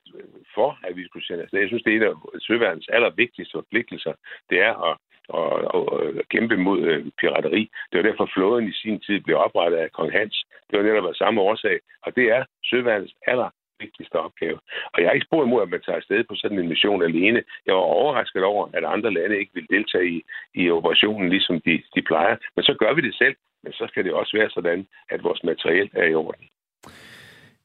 [0.61, 1.61] for, at vi skulle sende afsted.
[1.61, 2.15] Jeg synes, det er en af
[2.47, 4.15] søværens allervigtigste forpligtelser,
[4.51, 4.95] det er at
[5.41, 5.85] at, at,
[6.21, 7.63] at kæmpe mod øh, pirateri.
[7.89, 10.37] Det var derfor flåden i sin tid blev oprettet af kong Hans.
[10.69, 14.59] Det var netop af samme årsag, og det er søværens aller vigtigste opgave.
[14.93, 17.43] Og jeg er ikke spurgt imod, at man tager afsted på sådan en mission alene.
[17.67, 20.23] Jeg var overrasket over, at andre lande ikke vil deltage i,
[20.55, 22.37] i operationen, ligesom de, de plejer.
[22.57, 23.37] Men så gør vi det selv.
[23.63, 26.45] Men så skal det også være sådan, at vores materiel er i orden.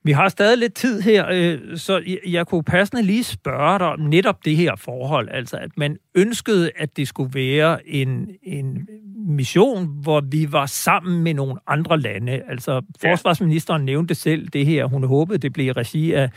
[0.05, 3.99] Vi har stadig lidt tid her, øh, så jeg kunne passende lige spørge dig om
[3.99, 8.87] netop det her forhold, altså at man ønskede, at det skulle være en, en
[9.27, 12.41] mission, hvor vi var sammen med nogle andre lande.
[12.47, 16.29] Altså forsvarsministeren nævnte selv det her, hun håbede, det blev regi af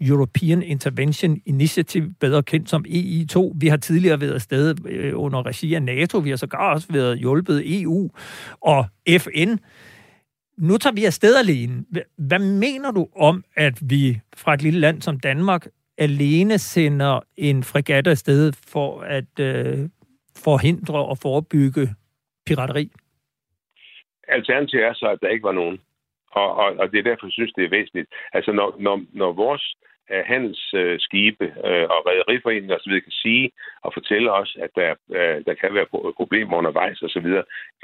[0.00, 3.52] European Intervention Initiative, bedre kendt som EI2.
[3.54, 7.18] Vi har tidligere været afsted øh, under regi af NATO, vi har sågar også været
[7.18, 8.10] hjulpet EU
[8.60, 8.86] og
[9.18, 9.56] FN
[10.58, 11.84] nu tager vi afsted alene.
[12.16, 15.66] Hvad mener du om, at vi fra et lille land som Danmark
[15.98, 19.88] alene sender en fregat afsted for at øh,
[20.36, 21.94] forhindre og forebygge
[22.46, 22.90] pirateri?
[24.28, 25.78] Alternativet er så, at der ikke var nogen.
[26.30, 28.08] Og, og, og det er derfor, jeg synes, det er væsentligt.
[28.32, 29.76] Altså, når, når, når vores
[30.10, 32.92] handelsskibe øh, og rædderiforeninger osv.
[32.92, 33.50] kan sige
[33.82, 37.28] og fortælle os, at der, øh, der kan være problemer undervejs osv.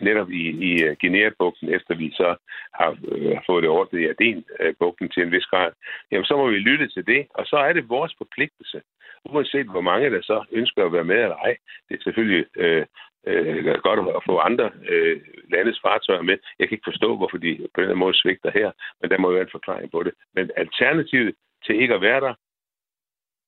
[0.00, 2.36] Netop i, i øh, Guinea-bugten, efter vi så
[2.74, 5.72] har øh, fået det ordnet i Aden-bugten til en vis grad,
[6.10, 8.80] jamen så må vi lytte til det, og så er det vores forpligtelse,
[9.24, 11.56] uanset hvor mange der så ønsker at være med eller ej.
[11.88, 12.86] Det er selvfølgelig øh,
[13.26, 15.20] øh, godt at få andre øh,
[15.52, 16.36] landes fartøjer med.
[16.58, 18.70] Jeg kan ikke forstå, hvorfor de på den måde svigter her,
[19.00, 20.12] men der må jo være en forklaring på det.
[20.34, 21.34] Men alternativet,
[21.64, 22.34] til ikke at være der,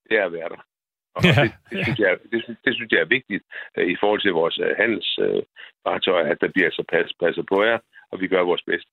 [0.08, 0.60] det er at være der.
[1.14, 3.42] Og ja, det, det, synes jeg, det, synes, det synes jeg er vigtigt
[3.78, 7.62] uh, i forhold til vores uh, handelsfartøjer, uh, at der bliver så pas, passet på
[7.64, 7.78] jer,
[8.10, 8.90] og vi gør vores bedste.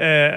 [0.00, 0.36] Uh,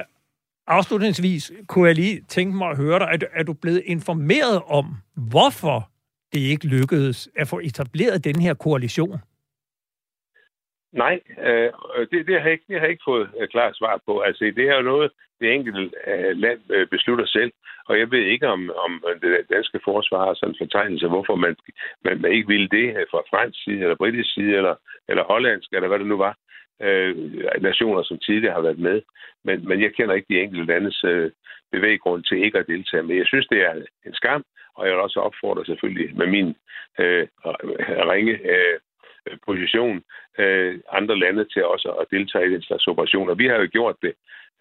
[0.68, 4.86] afslutningsvis kunne jeg lige tænke mig at høre dig, er, er du blevet informeret om,
[5.32, 5.90] hvorfor
[6.34, 9.20] det ikke lykkedes at få etableret den her koalition?
[10.92, 11.72] Nej, øh,
[12.12, 14.20] det, det, har jeg ikke, det har jeg ikke fået et klart svar på.
[14.20, 17.52] Altså, det er jo noget, det enkelte øh, land øh, beslutter selv,
[17.86, 21.56] og jeg ved ikke, om, om det danske forsvar har sådan en fortegnelse, hvorfor man,
[22.06, 24.76] man, man ikke ville det øh, fra fransk side, eller britisk side, eller,
[25.10, 26.38] eller hollandsk, eller hvad det nu var.
[26.82, 27.16] Øh,
[27.62, 29.02] nationer, som tidligere har været med.
[29.44, 31.32] Men, men jeg kender ikke de enkelte landes øh,
[31.72, 33.04] bevæggrund til ikke at deltage.
[33.04, 33.74] Men jeg synes, det er
[34.06, 34.44] en skam,
[34.76, 36.56] og jeg vil også opfordre selvfølgelig med min
[37.00, 37.28] øh,
[38.12, 38.80] ringe øh,
[39.48, 40.04] position
[40.40, 43.34] øh, andre lande til også at deltage i den slags operationer.
[43.34, 44.14] Vi har jo gjort det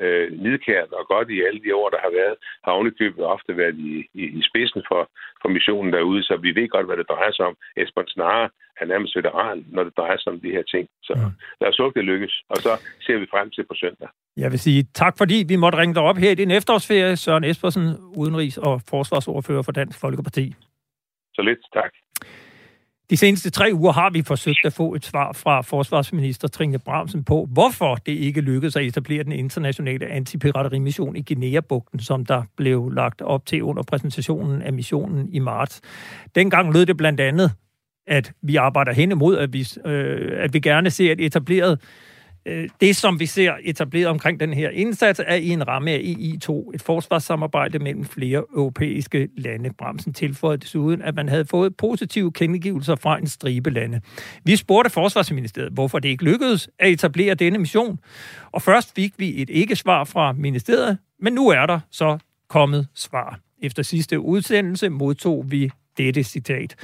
[0.02, 3.76] øh, nidkært og godt i alle de år, der har været, har ovenikøbet ofte været
[3.78, 5.02] i, i, i spidsen for,
[5.42, 7.56] for missionen derude, så vi ved godt, hvad det drejer sig om.
[7.76, 8.48] Esben Snare
[8.80, 10.88] er nærmest veteran, når det drejer sig om de her ting.
[11.02, 11.28] Så ja.
[11.60, 14.08] lad os håbe, det lykkes, og så ser vi frem til på søndag.
[14.36, 17.16] Jeg vil sige tak, fordi vi måtte ringe dig op her i din efterårsferie.
[17.16, 17.84] Søren Espersen,
[18.20, 20.54] udenrigs- og forsvarsordfører for Dansk Folkeparti.
[21.34, 21.92] Så lidt tak.
[23.10, 27.24] De seneste tre uger har vi forsøgt at få et svar fra forsvarsminister Trine Bramsen
[27.24, 32.90] på, hvorfor det ikke lykkedes at etablere den internationale antipiraterimission i Guinea-bugten, som der blev
[32.90, 35.80] lagt op til under præsentationen af missionen i marts.
[36.34, 37.52] Dengang lød det blandt andet,
[38.06, 42.17] at vi arbejder hen imod, at vi, øh, at vi gerne ser et etableret Øh,
[42.48, 45.98] Øh, det, som vi ser etableret omkring den her indsats, er i en ramme af
[45.98, 49.70] EI2, et forsvarssamarbejde mellem flere europæiske lande.
[49.78, 54.00] Bremsen tilføjede desuden, at man havde fået positive kendegivelser fra en stribe lande.
[54.44, 57.98] Vi spurgte Forsvarsministeriet, hvorfor det ikke lykkedes at etablere denne mission.
[58.52, 62.18] Og først fik vi et ikke-svar fra ministeriet, men nu er der så
[62.48, 63.40] kommet svar.
[63.62, 66.74] Efter sidste udsendelse modtog vi dette citat.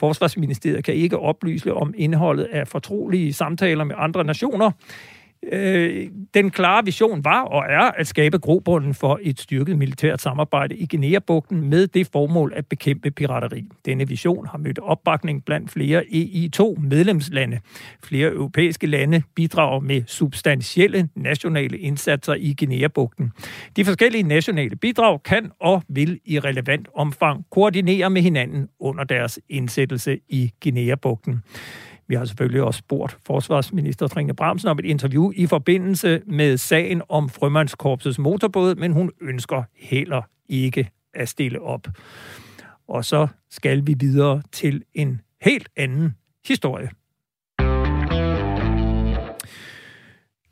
[0.00, 4.70] Forsvarsministeriet kan ikke oplyse om indholdet af fortrolige samtaler med andre nationer.
[5.52, 10.76] Øh, den klare vision var og er at skabe grobunden for et styrket militært samarbejde
[10.76, 13.64] i Guinea-bugten med det formål at bekæmpe pirateri.
[13.84, 17.58] Denne vision har mødt opbakning blandt flere EI2-medlemslande.
[18.04, 23.32] Flere europæiske lande bidrager med substantielle nationale indsatser i Guinea-bugten.
[23.76, 29.40] De forskellige nationale bidrag kan og vil i relevant omfang koordinere med hinanden under deres
[29.48, 31.42] indsættelse i Guinea-bugten.
[32.12, 37.02] Vi har selvfølgelig også spurgt forsvarsminister Trine Bramsen om et interview i forbindelse med sagen
[37.08, 41.88] om Frømandskorpsets motorbåd, men hun ønsker heller ikke at stille op.
[42.88, 46.14] Og så skal vi videre til en helt anden
[46.48, 46.90] historie.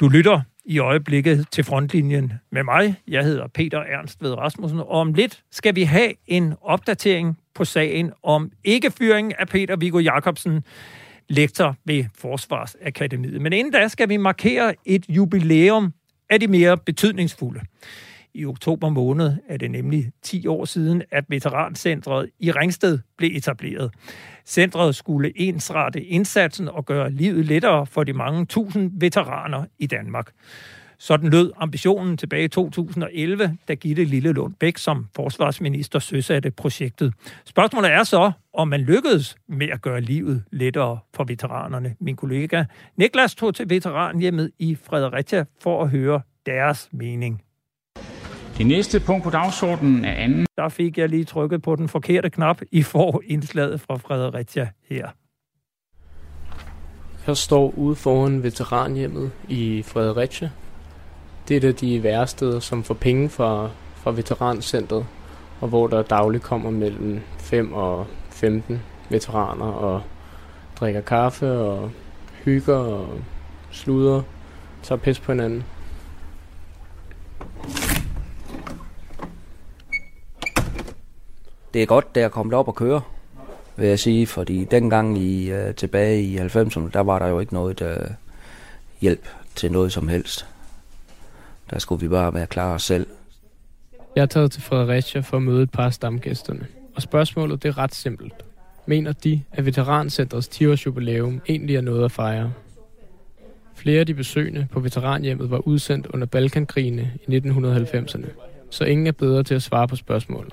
[0.01, 2.95] Du lytter i øjeblikket til frontlinjen med mig.
[3.09, 7.65] Jeg hedder Peter Ernst ved Rasmussen, og om lidt skal vi have en opdatering på
[7.65, 10.65] sagen om ikke fyringen af Peter Viggo Jacobsen,
[11.31, 13.41] lektor ved Forsvarsakademiet.
[13.41, 15.93] Men inden da skal vi markere et jubilæum
[16.31, 17.61] af de mere betydningsfulde.
[18.35, 23.91] I oktober måned er det nemlig 10 år siden, at Veterancentret i Ringsted blev etableret.
[24.47, 30.31] Centret skulle ensrette indsatsen og gøre livet lettere for de mange tusind veteraner i Danmark.
[31.03, 37.15] Sådan lød ambitionen tilbage i 2011, da Gitte Lillelund Bæk som forsvarsminister søsatte projektet.
[37.45, 41.95] Spørgsmålet er så, om man lykkedes med at gøre livet lettere for veteranerne.
[42.01, 42.65] Min kollega
[42.97, 47.43] Niklas tog til veteranhjemmet i Fredericia for at høre deres mening.
[48.59, 50.47] Det næste punkt på dagsordenen er anden.
[50.57, 52.61] Der fik jeg lige trykket på den forkerte knap.
[52.73, 55.09] I får indslaget fra Fredericia her.
[57.27, 60.51] Jeg står ude foran veteranhjemmet i Fredericia
[61.51, 65.07] det er det de værsteder, som får penge fra, fra veterancentret,
[65.61, 70.03] og hvor der dagligt kommer mellem 5 og 15 veteraner og
[70.81, 71.91] drikker kaffe og
[72.45, 73.09] hygger og
[73.71, 74.23] sluder,
[74.83, 75.65] tager pis på hinanden.
[81.75, 83.01] Det er godt, det er kommet op og køre,
[83.77, 87.55] vil jeg sige, fordi dengang i, øh, tilbage i 90'erne, der var der jo ikke
[87.55, 88.07] noget der
[89.01, 90.50] hjælp til noget som helst.
[91.71, 93.07] Der skulle vi bare være klar os selv.
[94.17, 96.67] Jeg er taget til Fredericia for at møde et par af stamgæsterne.
[96.95, 98.33] Og spørgsmålet det er ret simpelt.
[98.87, 102.53] Mener de, at Veterancentrets 10-års jubilæum egentlig er noget at fejre?
[103.75, 108.27] Flere af de besøgende på veteranhjemmet var udsendt under Balkankrigene i 1990'erne,
[108.71, 110.51] så ingen er bedre til at svare på spørgsmål.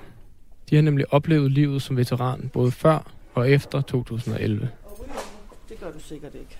[0.70, 4.68] De har nemlig oplevet livet som veteran både før og efter 2011.
[5.68, 6.56] Det gør du sikkert ikke.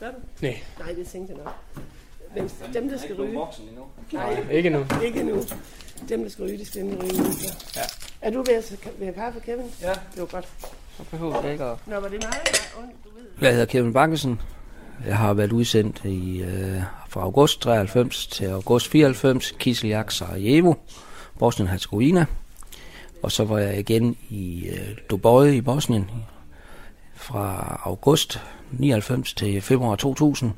[0.00, 0.16] Gør du?
[0.42, 0.56] Nej.
[0.78, 1.84] Nej, det tænkte jeg nok.
[2.36, 3.38] Men dem, der skal ryge...
[4.12, 4.84] Nej, ikke nu.
[5.04, 5.42] Ikke nu.
[6.08, 7.28] Dem, der skal ryge, de skal nemlig ryge nu.
[7.76, 7.80] Ja.
[8.20, 9.64] Er du ved at have kaffe, Kevin?
[9.82, 9.88] Ja.
[9.88, 10.48] Det var godt.
[10.96, 11.76] Så behøver jeg ikke at...
[11.86, 12.32] Nå, var det mig?
[12.32, 13.26] Ja, du ved.
[13.40, 14.40] Jeg hedder Kevin Bakkesen.
[15.06, 20.74] Jeg har været udsendt i, øh, fra august 93 til august 94, Kiseljak, Sarajevo,
[21.38, 22.24] Bosnien-Herzegovina.
[23.22, 26.10] Og så var jeg igen i øh, Dubai i Bosnien
[27.14, 30.52] fra august 99 til februar 2000.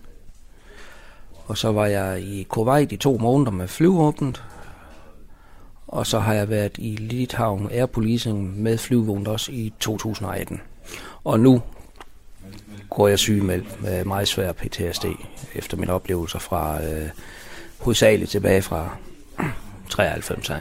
[1.49, 4.45] Og så var jeg i Kuwait i to måneder med flyvåbnet.
[5.87, 10.61] Og så har jeg været i Litauen Air Policing med flyvåbnet også i 2018.
[11.25, 11.63] Og nu
[12.91, 15.05] går jeg syg med, med meget svær PTSD
[15.55, 17.09] efter mine oplevelser fra øh,
[17.79, 18.97] hovedsageligt tilbage fra
[19.91, 20.61] 93 af.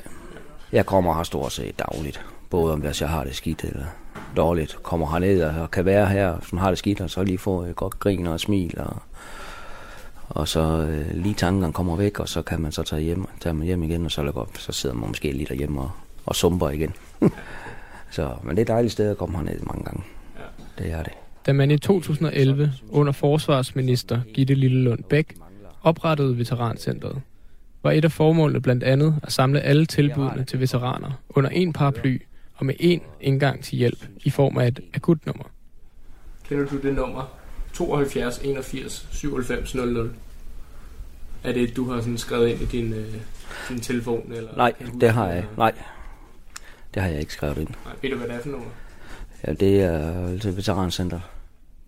[0.72, 3.86] Jeg kommer her stort set dagligt, både om hvis jeg har det skidt eller
[4.38, 4.84] dårligt.
[4.84, 7.76] Kommer herned og kan være her, som har det skidt, og så lige få et
[7.76, 8.80] godt grin og smil.
[8.80, 9.02] Og,
[10.30, 13.54] og så øh, lige tankerne kommer væk, og så kan man så tage hjem, tage
[13.54, 15.92] man hjem igen, og så, godt, så sidder man måske lige derhjemme og,
[16.26, 16.94] og sumper igen.
[18.12, 20.04] så, men det er et dejligt sted at komme herned mange gange.
[20.78, 21.14] Det er det.
[21.46, 25.36] Da man i 2011 under forsvarsminister Gitte Lillelund Bæk
[25.84, 27.22] oprettede Veterancentret,
[27.84, 32.22] var et af formålene blandt andet at samle alle tilbudene til veteraner under en paraply
[32.56, 35.44] og med én indgang til hjælp i form af et akutnummer.
[36.44, 37.38] Kender du det nummer?
[37.78, 40.12] 72 81 97 00.
[41.44, 43.14] Er det du har sådan skrevet ind i din, øh,
[43.70, 44.32] din telefon?
[44.32, 45.72] Eller Nej, det har jeg Nej,
[46.94, 47.68] det har jeg ikke skrevet ind.
[47.68, 48.68] Nej, ved du, hvad det er for nummer?
[49.48, 51.20] Ja, det er til Veterancenter.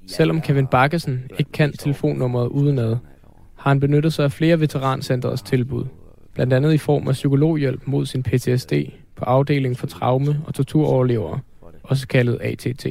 [0.08, 2.98] Selvom Kevin Bakkesen ikke kan telefonnummeret udenad,
[3.56, 5.86] har han benyttet sig af flere veterancentrets tilbud,
[6.34, 8.74] blandt andet i form af psykologhjælp mod sin PTSD
[9.16, 11.40] på afdelingen for traume- og torturoverlevere,
[11.84, 12.86] også kaldet ATT.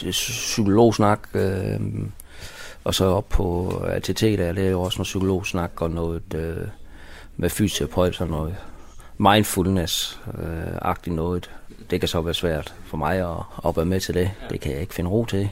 [0.00, 1.80] Det er psykologsnak, øh,
[2.84, 6.66] og så op på ATT, der det er jo også noget psykologsnak og noget øh,
[7.36, 8.56] med fysioterapeut og noget
[9.18, 11.50] mindfulness-agtigt øh, noget.
[11.90, 14.30] Det kan så være svært for mig at, at være med til det.
[14.50, 15.50] Det kan jeg ikke finde ro til.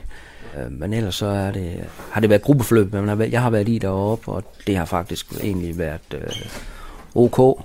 [0.59, 3.79] Øh, men ellers så er det, har det været gruppeforløb, men jeg har været i
[3.79, 6.31] deroppe, og det har faktisk egentlig været øh,
[7.15, 7.65] ok,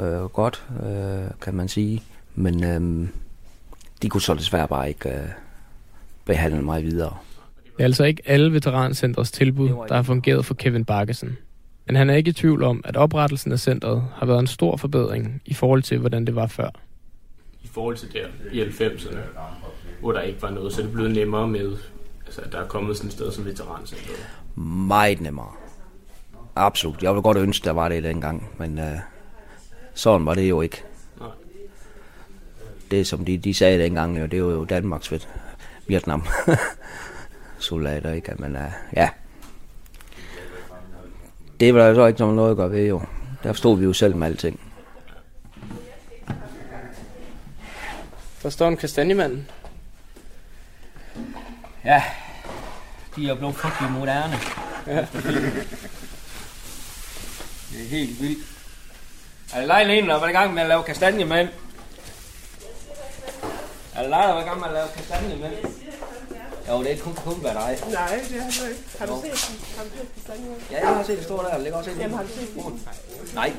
[0.00, 2.02] øh, godt, øh, kan man sige.
[2.34, 3.08] Men øh,
[4.02, 5.28] de kunne så desværre bare ikke øh,
[6.30, 7.16] behandle mig videre.
[7.64, 11.36] Det er altså ikke alle veterancentrets tilbud, der har fungeret for Kevin Bakkesen.
[11.86, 14.76] Men han er ikke i tvivl om, at oprettelsen af centret har været en stor
[14.76, 16.68] forbedring i forhold til, hvordan det var før.
[17.62, 19.16] I forhold til der i 90'erne,
[20.00, 21.76] hvor der ikke var noget, så er det blevet nemmere med
[22.26, 24.12] Altså, der er kommet sådan et sted som veterancenter?
[24.86, 25.52] Meget nemmere.
[26.56, 27.02] Absolut.
[27.02, 28.84] Jeg ville godt ønske, der var det dengang, men uh,
[29.94, 30.82] sådan var det jo ikke.
[31.20, 31.28] Nej.
[32.90, 35.20] Det, som de, de sagde dengang, jo, det var jo Danmarks ved
[35.90, 36.24] Vietnam.
[37.70, 38.34] soldater, ikke?
[38.38, 38.62] Men uh,
[38.96, 39.08] ja,
[41.60, 43.02] det var der så ikke noget at gøre ved, jo.
[43.42, 44.60] Der stod vi jo selv med alting.
[48.42, 49.44] Der står en kastanjemand.
[51.84, 52.02] Ja,
[53.16, 54.36] de er blevet frygtelig moderne.
[54.86, 55.06] Ja.
[57.72, 58.46] Det er helt vildt.
[59.54, 61.48] Er det lejligheden, der var i gang med at lave kastanjemænd?
[64.00, 65.52] Er det dig, der var i gang med at lave kastanjemænd?
[66.68, 67.78] Jo, det er kun, kun hvad dig.
[67.92, 68.82] Nej, det har du ikke.
[68.98, 69.58] Har du set den?
[69.76, 70.60] Har du set kastanjemænd?
[70.70, 71.54] Ja, jeg har set det stå der.
[71.54, 72.80] Det ligger også Jamen, har du set den?
[73.34, 73.52] Nej.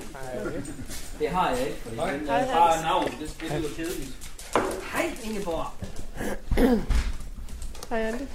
[1.20, 2.20] Det har jeg ikke, fordi okay.
[2.20, 3.06] den er bare navn.
[3.06, 4.12] Det, det er jo kedeligt.
[4.94, 5.66] Hej, Ingeborg.
[7.90, 8.28] Hej, Ante.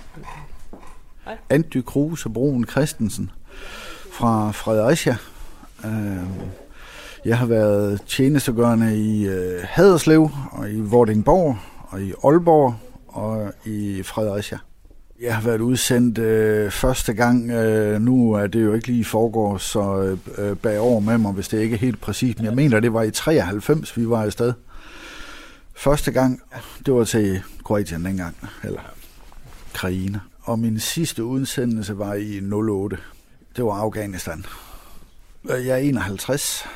[1.24, 1.36] Hej.
[1.50, 3.30] Anty Kruse Broen Christensen
[4.12, 5.16] fra Fredericia.
[5.84, 6.40] Øhm,
[7.24, 11.58] jeg har været tjenestegørende i øh, Haderslev og i Vordingborg
[11.88, 12.74] og i Aalborg
[13.08, 14.58] og i Fredericia.
[15.20, 17.50] Jeg har været udsendt øh, første gang.
[17.50, 21.48] Øh, nu er det jo ikke lige foregår så øh, øh bagover med mig, hvis
[21.48, 22.38] det ikke er helt præcist.
[22.38, 24.52] Men jeg mener, det var i 93, vi var afsted.
[25.74, 26.40] Første gang,
[26.86, 28.80] det var til Kroatien dengang, eller
[29.70, 30.20] Ukraine.
[30.42, 32.98] Og min sidste udsendelse var i 08.
[33.56, 34.44] Det var Afghanistan.
[35.48, 36.66] Jeg er 51,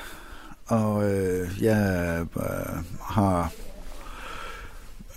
[0.66, 3.52] og øh, jeg øh, har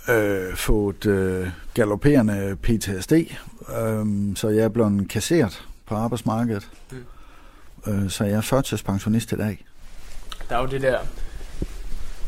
[0.08, 6.68] øh, fået øh, galopperende PTSD, øh, så jeg er blevet kasseret på arbejdsmarkedet.
[6.90, 7.04] Mm.
[7.92, 9.64] Øh, så jeg er førtidspensionist i dag.
[10.48, 10.98] Der er jo det der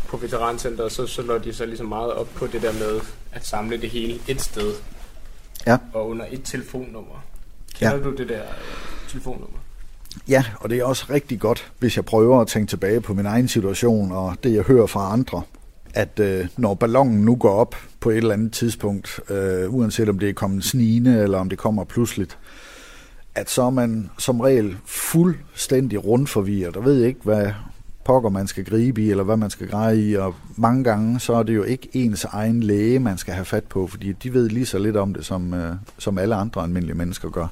[0.08, 3.00] på veterancenteret, så, så lå de så ligesom meget op på det der med
[3.32, 4.72] at samle det hele et sted
[5.66, 5.78] ja.
[5.92, 7.24] og under et telefonnummer.
[7.74, 8.02] Kender ja.
[8.02, 9.58] du det der uh, telefonnummer?
[10.28, 13.26] Ja, og det er også rigtig godt, hvis jeg prøver at tænke tilbage på min
[13.26, 15.42] egen situation og det, jeg hører fra andre,
[15.96, 20.18] at øh, når ballonen nu går op på et eller andet tidspunkt, øh, uanset om
[20.18, 22.38] det er kommet snigende eller om det kommer pludseligt,
[23.34, 27.50] at så er man som regel fuldstændig rundforvirret og ved ikke, hvad
[28.04, 31.34] pokker man skal gribe i, eller hvad man skal greje i, og mange gange, så
[31.34, 34.48] er det jo ikke ens egen læge, man skal have fat på, fordi de ved
[34.48, 37.46] lige så lidt om det, som, øh, som alle andre almindelige mennesker gør.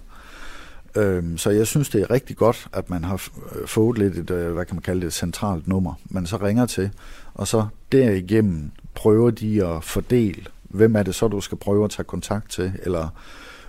[0.97, 3.29] Øhm, så jeg synes, det er rigtig godt, at man har
[3.67, 6.67] fået lidt et, øh, hvad kan man kalde det, et centralt nummer, man så ringer
[6.67, 6.91] til,
[7.35, 11.91] og så derigennem prøver de at fordele, hvem er det så, du skal prøve at
[11.91, 13.09] tage kontakt til, eller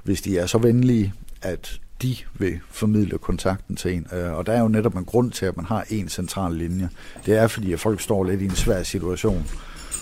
[0.03, 4.07] hvis de er så venlige, at de vil formidle kontakten til en.
[4.13, 6.89] Øh, og der er jo netop en grund til, at man har en central linje.
[7.25, 9.45] Det er fordi, at folk står lidt i en svær situation,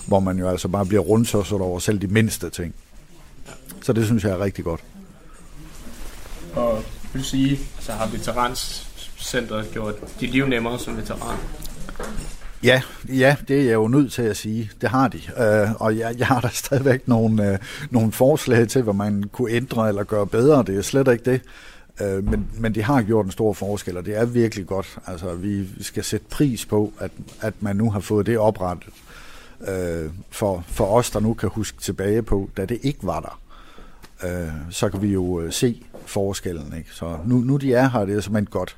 [0.06, 2.74] hvor man jo altså bare bliver rundsosset over selv de mindste ting.
[3.82, 4.80] Så det synes jeg er rigtig godt.
[6.54, 11.38] Og vil du sige, så har Veteranscenteret gjort dit liv nemmere som veteran?
[12.64, 14.70] Ja, ja, det er jeg jo nødt til at sige.
[14.80, 15.18] Det har de.
[15.38, 17.58] Øh, og jeg, jeg har da stadigvæk nogle, øh,
[17.90, 20.62] nogle forslag til, hvad man kunne ændre eller gøre bedre.
[20.66, 21.40] Det er slet ikke det.
[22.00, 24.98] Øh, men, men de har gjort en stor forskel, og det er virkelig godt.
[25.06, 27.10] Altså, vi skal sætte pris på, at,
[27.40, 28.92] at man nu har fået det oprettet.
[29.68, 33.40] Øh, for, for os, der nu kan huske tilbage på, da det ikke var der,
[34.28, 36.74] øh, så kan vi jo øh, se forskellen.
[36.78, 36.90] Ikke?
[36.92, 38.76] Så nu, nu de er her, det er simpelthen godt.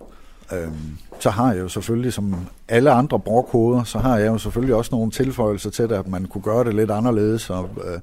[0.53, 2.35] Øhm, så har jeg jo selvfølgelig, som
[2.69, 6.25] alle andre brokoder, så har jeg jo selvfølgelig også nogle tilføjelser til det, at man
[6.25, 7.51] kunne gøre det lidt anderledes.
[7.51, 8.01] Og, øh,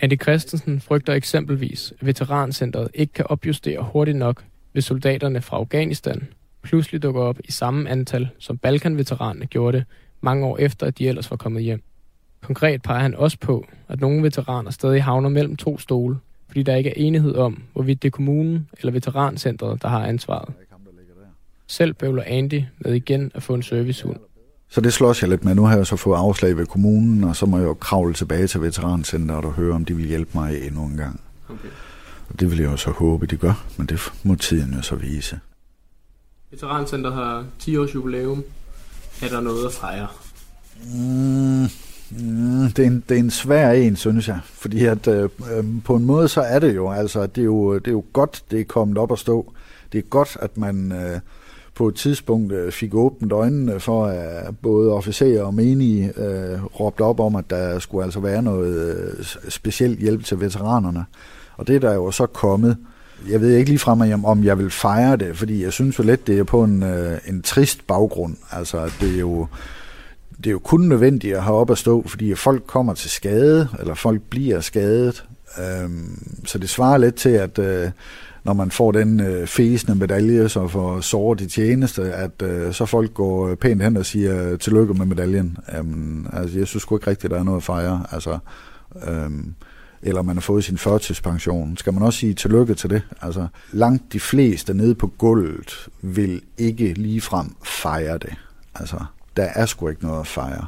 [0.00, 6.28] Andy Christensen frygter eksempelvis, at Veterancentret ikke kan opjustere hurtigt nok, hvis soldaterne fra Afghanistan
[6.62, 9.86] pludselig dukker op i samme antal, som Balkan-veteranerne gjorde det,
[10.20, 11.82] mange år efter, at de ellers var kommet hjem.
[12.42, 16.16] Konkret peger han også på, at nogle veteraner stadig havner mellem to stole,
[16.48, 20.54] fordi der ikke er enighed om, hvorvidt det er kommunen eller veterancentret, der har ansvaret.
[21.66, 24.16] Selv bøvler Andy med igen at få en servicehund.
[24.68, 25.54] Så det slås jeg lidt med.
[25.54, 28.46] Nu har jeg så fået afslag ved kommunen, og så må jeg jo kravle tilbage
[28.46, 31.20] til veterancenteret og høre, om de vil hjælpe mig endnu en gang.
[31.48, 31.68] Okay.
[32.28, 34.96] Og det vil jeg jo så håbe, de gør, men det må tiden jo så
[34.96, 35.40] vise.
[36.50, 38.44] Veterancenteret har 10 års jubilæum.
[39.22, 40.08] Er der noget at fejre?
[40.94, 41.68] Mm,
[42.10, 44.40] mm, det, er en, det er en svær en, synes jeg.
[44.44, 47.74] Fordi at, øh, øh, på en måde så er det jo, altså det er jo,
[47.74, 49.52] det er jo godt, det er kommet op at stå
[49.92, 51.20] det er godt, at man øh,
[51.76, 57.02] på et tidspunkt øh, fik åbent øjnene for, at både officerer og menige øh, råbte
[57.02, 61.04] op om, at der skulle altså være noget øh, specielt hjælp til veteranerne.
[61.56, 62.76] Og det er der jo så kommet.
[63.30, 66.38] Jeg ved ikke ligefrem, om jeg vil fejre det, fordi jeg synes jo lidt, det
[66.38, 68.36] er på en, øh, en trist baggrund.
[68.52, 69.46] Altså, det er jo
[70.36, 73.68] det er jo kun nødvendigt at have op at stå, fordi folk kommer til skade,
[73.80, 75.24] eller folk bliver skadet.
[75.58, 77.90] Øhm, så det svarer lidt til, at øh,
[78.46, 82.86] når man får den øh, fæsende medalje, så for såret i tjeneste, at øh, så
[82.86, 85.56] folk går øh, pænt hen og siger øh, tillykke med medaljen.
[85.72, 88.06] Jamen, altså, jeg synes sgu ikke rigtigt, at der er noget at fejre.
[88.12, 88.38] Altså,
[89.08, 89.30] øh,
[90.02, 91.76] eller man har fået sin førtidspension.
[91.76, 93.02] Skal man også sige tillykke til det?
[93.22, 98.34] Altså, langt de fleste nede på gulvet vil ikke ligefrem fejre det.
[98.74, 98.96] Altså,
[99.36, 100.66] der er sgu ikke noget at fejre.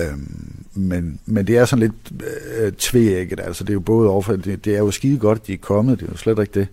[0.00, 2.22] Øhm, men, men det er sådan lidt
[2.58, 5.46] øh, tvægget, altså det er jo både overfor, det, det er jo skide godt, at
[5.46, 6.68] de er kommet, det er jo slet ikke det.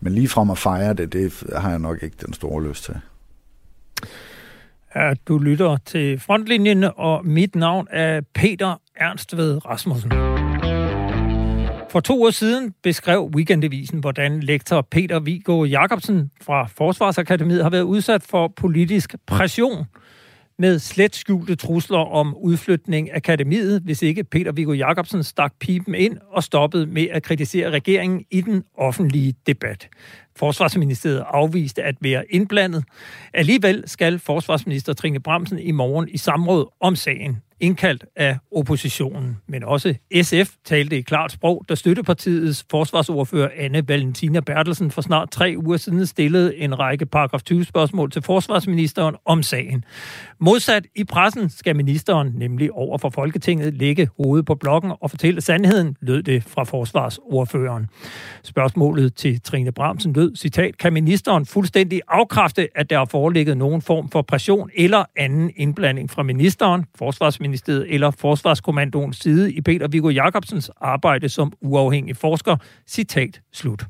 [0.00, 2.94] Men lige frem at fejre det, det har jeg nok ikke den store lyst til.
[4.94, 10.10] Ja, du lytter til Frontlinjen, og mit navn er Peter Ernstved Rasmussen.
[11.90, 17.82] For to år siden beskrev Weekendavisen, hvordan lektor Peter Viggo Jacobsen fra Forsvarsakademiet har været
[17.82, 19.84] udsat for politisk pression–
[20.58, 25.94] med slet skjulte trusler om udflytning af akademiet, hvis ikke Peter Viggo Jacobsen stak pipen
[25.94, 29.88] ind og stoppede med at kritisere regeringen i den offentlige debat.
[30.36, 32.84] Forsvarsministeriet afviste at være indblandet.
[33.34, 39.36] Alligevel skal forsvarsminister Trine Bramsen i morgen i samråd om sagen indkaldt af oppositionen.
[39.46, 45.30] Men også SF talte i klart sprog, da støttepartiets forsvarsordfører Anne Valentina Bertelsen for snart
[45.30, 49.84] tre uger siden stillede en række paragraf 20 spørgsmål til forsvarsministeren om sagen.
[50.40, 55.40] Modsat i pressen skal ministeren nemlig over for Folketinget lægge hovedet på blokken og fortælle
[55.40, 57.86] sandheden, lød det fra forsvarsordføreren.
[58.42, 63.82] Spørgsmålet til Trine Bramsen lød, citat, kan ministeren fuldstændig afkræfte, at der har foreligget nogen
[63.82, 69.88] form for pression eller anden indblanding fra ministeren, forsvarsministeren Forsvarsministeriet eller Forsvarskommandoens side i Peter
[69.88, 72.56] Viggo Jacobsens arbejde som uafhængig forsker.
[72.86, 73.86] Citat slut.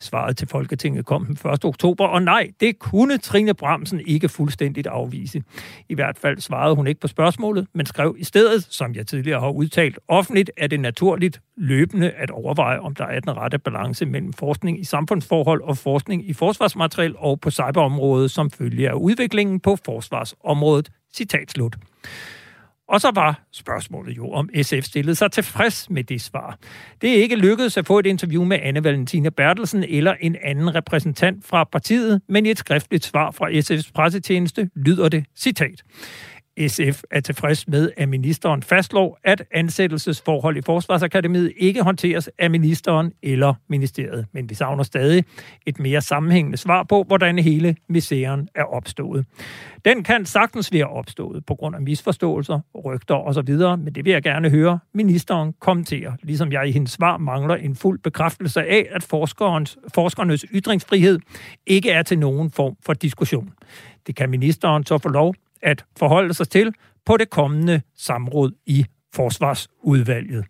[0.00, 1.64] Svaret til Folketinget kom den 1.
[1.64, 5.42] oktober, og nej, det kunne Trine Bramsen ikke fuldstændigt afvise.
[5.88, 9.40] I hvert fald svarede hun ikke på spørgsmålet, men skrev i stedet, som jeg tidligere
[9.40, 14.06] har udtalt offentligt, at det naturligt løbende at overveje, om der er den rette balance
[14.06, 19.60] mellem forskning i samfundsforhold og forskning i forsvarsmateriel og på cyberområdet som følge af udviklingen
[19.60, 20.90] på forsvarsområdet.
[21.14, 21.76] Citat slut.
[22.88, 26.58] Og så var spørgsmålet jo, om SF stillede sig tilfreds med det svar.
[27.00, 30.74] Det er ikke lykkedes at få et interview med Anne Valentina Bertelsen eller en anden
[30.74, 35.82] repræsentant fra partiet, men i et skriftligt svar fra SF's pressetjeneste lyder det citat.
[36.66, 43.12] SF er tilfreds med, at ministeren fastslår, at ansættelsesforhold i Forsvarsakademiet ikke håndteres af ministeren
[43.22, 44.26] eller ministeriet.
[44.32, 45.24] Men vi savner stadig
[45.66, 49.26] et mere sammenhængende svar på, hvordan hele misæren er opstået.
[49.84, 54.22] Den kan sagtens være opstået på grund af misforståelser, rygter osv., men det vil jeg
[54.22, 59.02] gerne høre ministeren kommentere, ligesom jeg i hendes svar mangler en fuld bekræftelse af, at
[59.02, 61.18] forskerens, forskernes ytringsfrihed
[61.66, 63.52] ikke er til nogen form for diskussion.
[64.06, 66.74] Det kan ministeren så få lov at forholde sig til
[67.06, 70.44] på det kommende samråd i Forsvarsudvalget.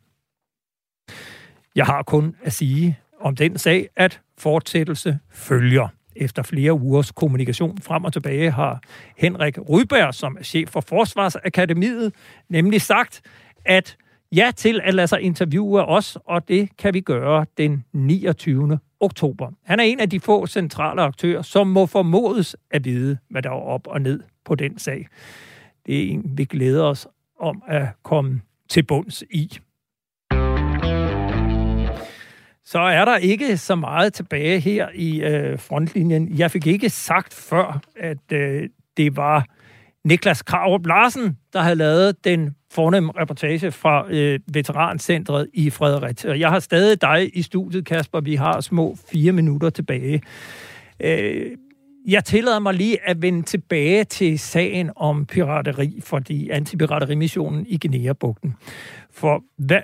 [1.75, 5.89] Jeg har kun at sige om den sag, at fortsættelse følger.
[6.17, 8.81] Efter flere ugers kommunikation frem og tilbage har
[9.17, 12.15] Henrik Rydberg, som er chef for Forsvarsakademiet,
[12.49, 13.23] nemlig sagt,
[13.65, 13.97] at
[14.33, 18.79] ja til at lade sig interviewe os, og det kan vi gøre den 29.
[19.01, 19.51] oktober.
[19.65, 23.51] Han er en af de få centrale aktører, som må formodes at vide, hvad der
[23.51, 25.07] er op og ned på den sag.
[25.87, 27.09] Det er en, vi glæder os
[27.41, 29.59] om at komme til bunds i.
[32.65, 36.39] Så er der ikke så meget tilbage her i øh, frontlinjen.
[36.39, 39.47] Jeg fik ikke sagt før, at øh, det var
[40.05, 46.39] Niklas Krarup Larsen, der havde lavet den fornemme reportage fra øh, Veterancentret i Fredericia.
[46.39, 48.21] Jeg har stadig dig i studiet, Kasper.
[48.21, 50.23] Vi har små fire minutter tilbage.
[51.01, 51.51] Øh,
[52.07, 58.55] jeg tillader mig lige at vende tilbage til sagen om pirateri fordi antipiraterimissionen i Guinea-bugten.
[59.11, 59.81] For hvad,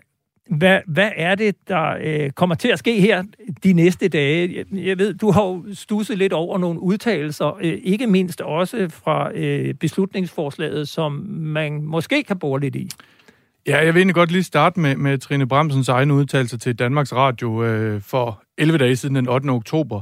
[0.51, 3.23] hvad, hvad er det, der øh, kommer til at ske her
[3.65, 4.55] de næste dage?
[4.57, 8.89] Jeg, jeg ved, du har jo stusset lidt over nogle udtalelser, øh, ikke mindst også
[8.89, 12.89] fra øh, beslutningsforslaget, som man måske kan bore lidt i.
[13.67, 17.13] Ja, jeg vil egentlig godt lige starte med, med Trine Bremsens egne udtalelse til Danmarks
[17.13, 19.49] Radio øh, for 11 dage siden den 8.
[19.49, 20.01] oktober,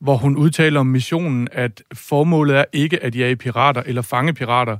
[0.00, 4.76] hvor hun udtaler om missionen, at formålet er ikke at jage pirater eller fange pirater,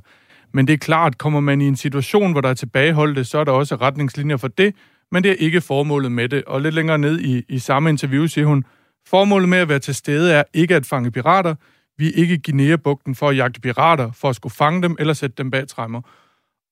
[0.53, 3.43] men det er klart, kommer man i en situation, hvor der er tilbageholdte, så er
[3.43, 4.75] der også retningslinjer for det,
[5.11, 6.43] men det er ikke formålet med det.
[6.43, 8.65] Og lidt længere ned i, i samme interview siger hun,
[9.07, 11.55] formålet med at være til stede er ikke at fange pirater,
[11.97, 15.35] vi er ikke Guinea-bugten for at jagte pirater, for at skulle fange dem eller sætte
[15.37, 16.01] dem bag træmmer.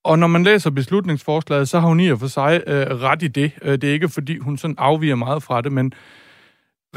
[0.04, 3.28] Og når man læser beslutningsforslaget, så har hun i og for sig øh, ret i
[3.28, 3.52] det.
[3.62, 5.94] Øh, det er ikke, fordi hun sådan afviger meget fra det, men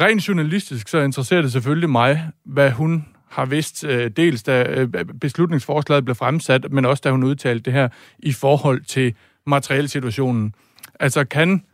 [0.01, 4.89] rent journalistisk, så interesserer det selvfølgelig mig, hvad hun har vidst, øh, dels da øh,
[5.21, 7.89] beslutningsforslaget blev fremsat, men også da hun udtalte det her
[8.19, 9.15] i forhold til
[9.47, 10.55] materielsituationen.
[11.01, 11.65] Altså kan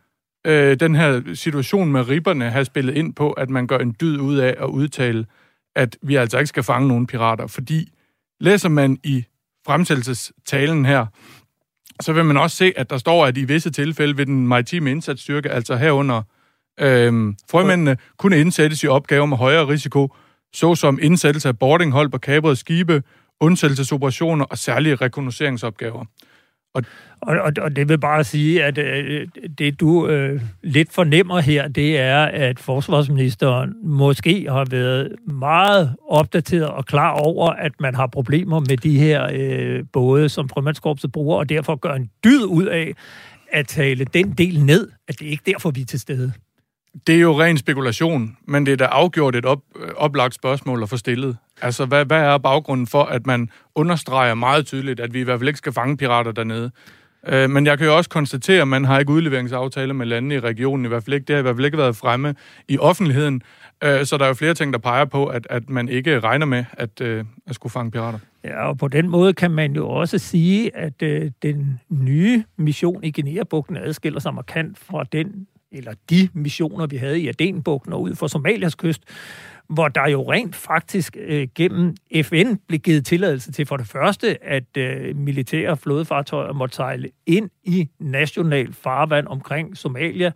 [0.45, 4.19] øh, den her situation med ribberne have spillet ind på, at man gør en dyd
[4.19, 5.25] ud af at udtale,
[5.75, 7.47] at vi altså ikke skal fange nogen pirater?
[7.47, 7.93] Fordi
[8.39, 9.25] læser man i
[9.65, 11.05] fremsættelsestalen her,
[12.01, 14.91] så vil man også se, at der står, at i visse tilfælde vil den maritime
[14.91, 16.21] indsatsstyrke, altså herunder
[16.79, 20.15] Øhm, frømændene, kunne indsættes i opgaver med højere risiko,
[20.53, 23.03] såsom indsættelse af boardinghold på kabrede skibe,
[23.39, 26.05] undsættelsesoperationer og særlige rekognoseringsopgaver.
[26.73, 26.83] Og,
[27.21, 31.99] og, og det vil bare sige, at øh, det du øh, lidt fornemmer her, det
[31.99, 38.59] er, at forsvarsministeren måske har været meget opdateret og klar over, at man har problemer
[38.59, 42.93] med de her øh, både, som frømandskorpset bruger, og derfor gør en dyd ud af
[43.51, 46.33] at tale den del ned, at det ikke er derfor, vi er til stede.
[47.07, 49.59] Det er jo ren spekulation, men det er da afgjort et op,
[49.97, 51.37] oplagt spørgsmål at få stillet.
[51.61, 55.39] Altså, hvad, hvad er baggrunden for, at man understreger meget tydeligt, at vi i hvert
[55.39, 56.71] fald ikke skal fange pirater dernede?
[57.27, 60.39] Øh, men jeg kan jo også konstatere, at man har ikke udleveringsaftaler med landene i
[60.39, 61.25] regionen, i hvert fald ikke.
[61.25, 62.35] Det har i hvert fald ikke været fremme
[62.67, 63.41] i offentligheden.
[63.83, 66.45] Øh, så der er jo flere ting, der peger på, at, at man ikke regner
[66.45, 68.19] med at, øh, at skulle fange pirater.
[68.43, 73.03] Ja, og på den måde kan man jo også sige, at øh, den nye mission
[73.03, 78.01] i Guinea-bugten adskiller sig markant fra den eller de missioner, vi havde i Adenbugten og
[78.01, 79.01] ud for Somalias kyst,
[79.69, 84.43] hvor der jo rent faktisk øh, gennem FN blev givet tilladelse til for det første,
[84.43, 90.31] at øh, militære flådefartøjer måtte sejle ind i national farvand omkring Somalia,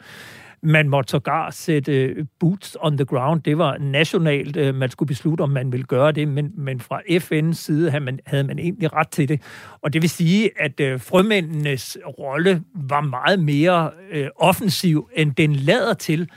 [0.68, 3.42] man måtte sågar sætte øh, boots on the ground.
[3.42, 7.02] Det var nationalt, øh, man skulle beslutte, om man ville gøre det, men, men fra
[7.02, 9.42] FN's side havde man, havde man egentlig ret til det.
[9.82, 15.56] Og det vil sige, at øh, frømændenes rolle var meget mere øh, offensiv, end den
[15.56, 16.30] lader til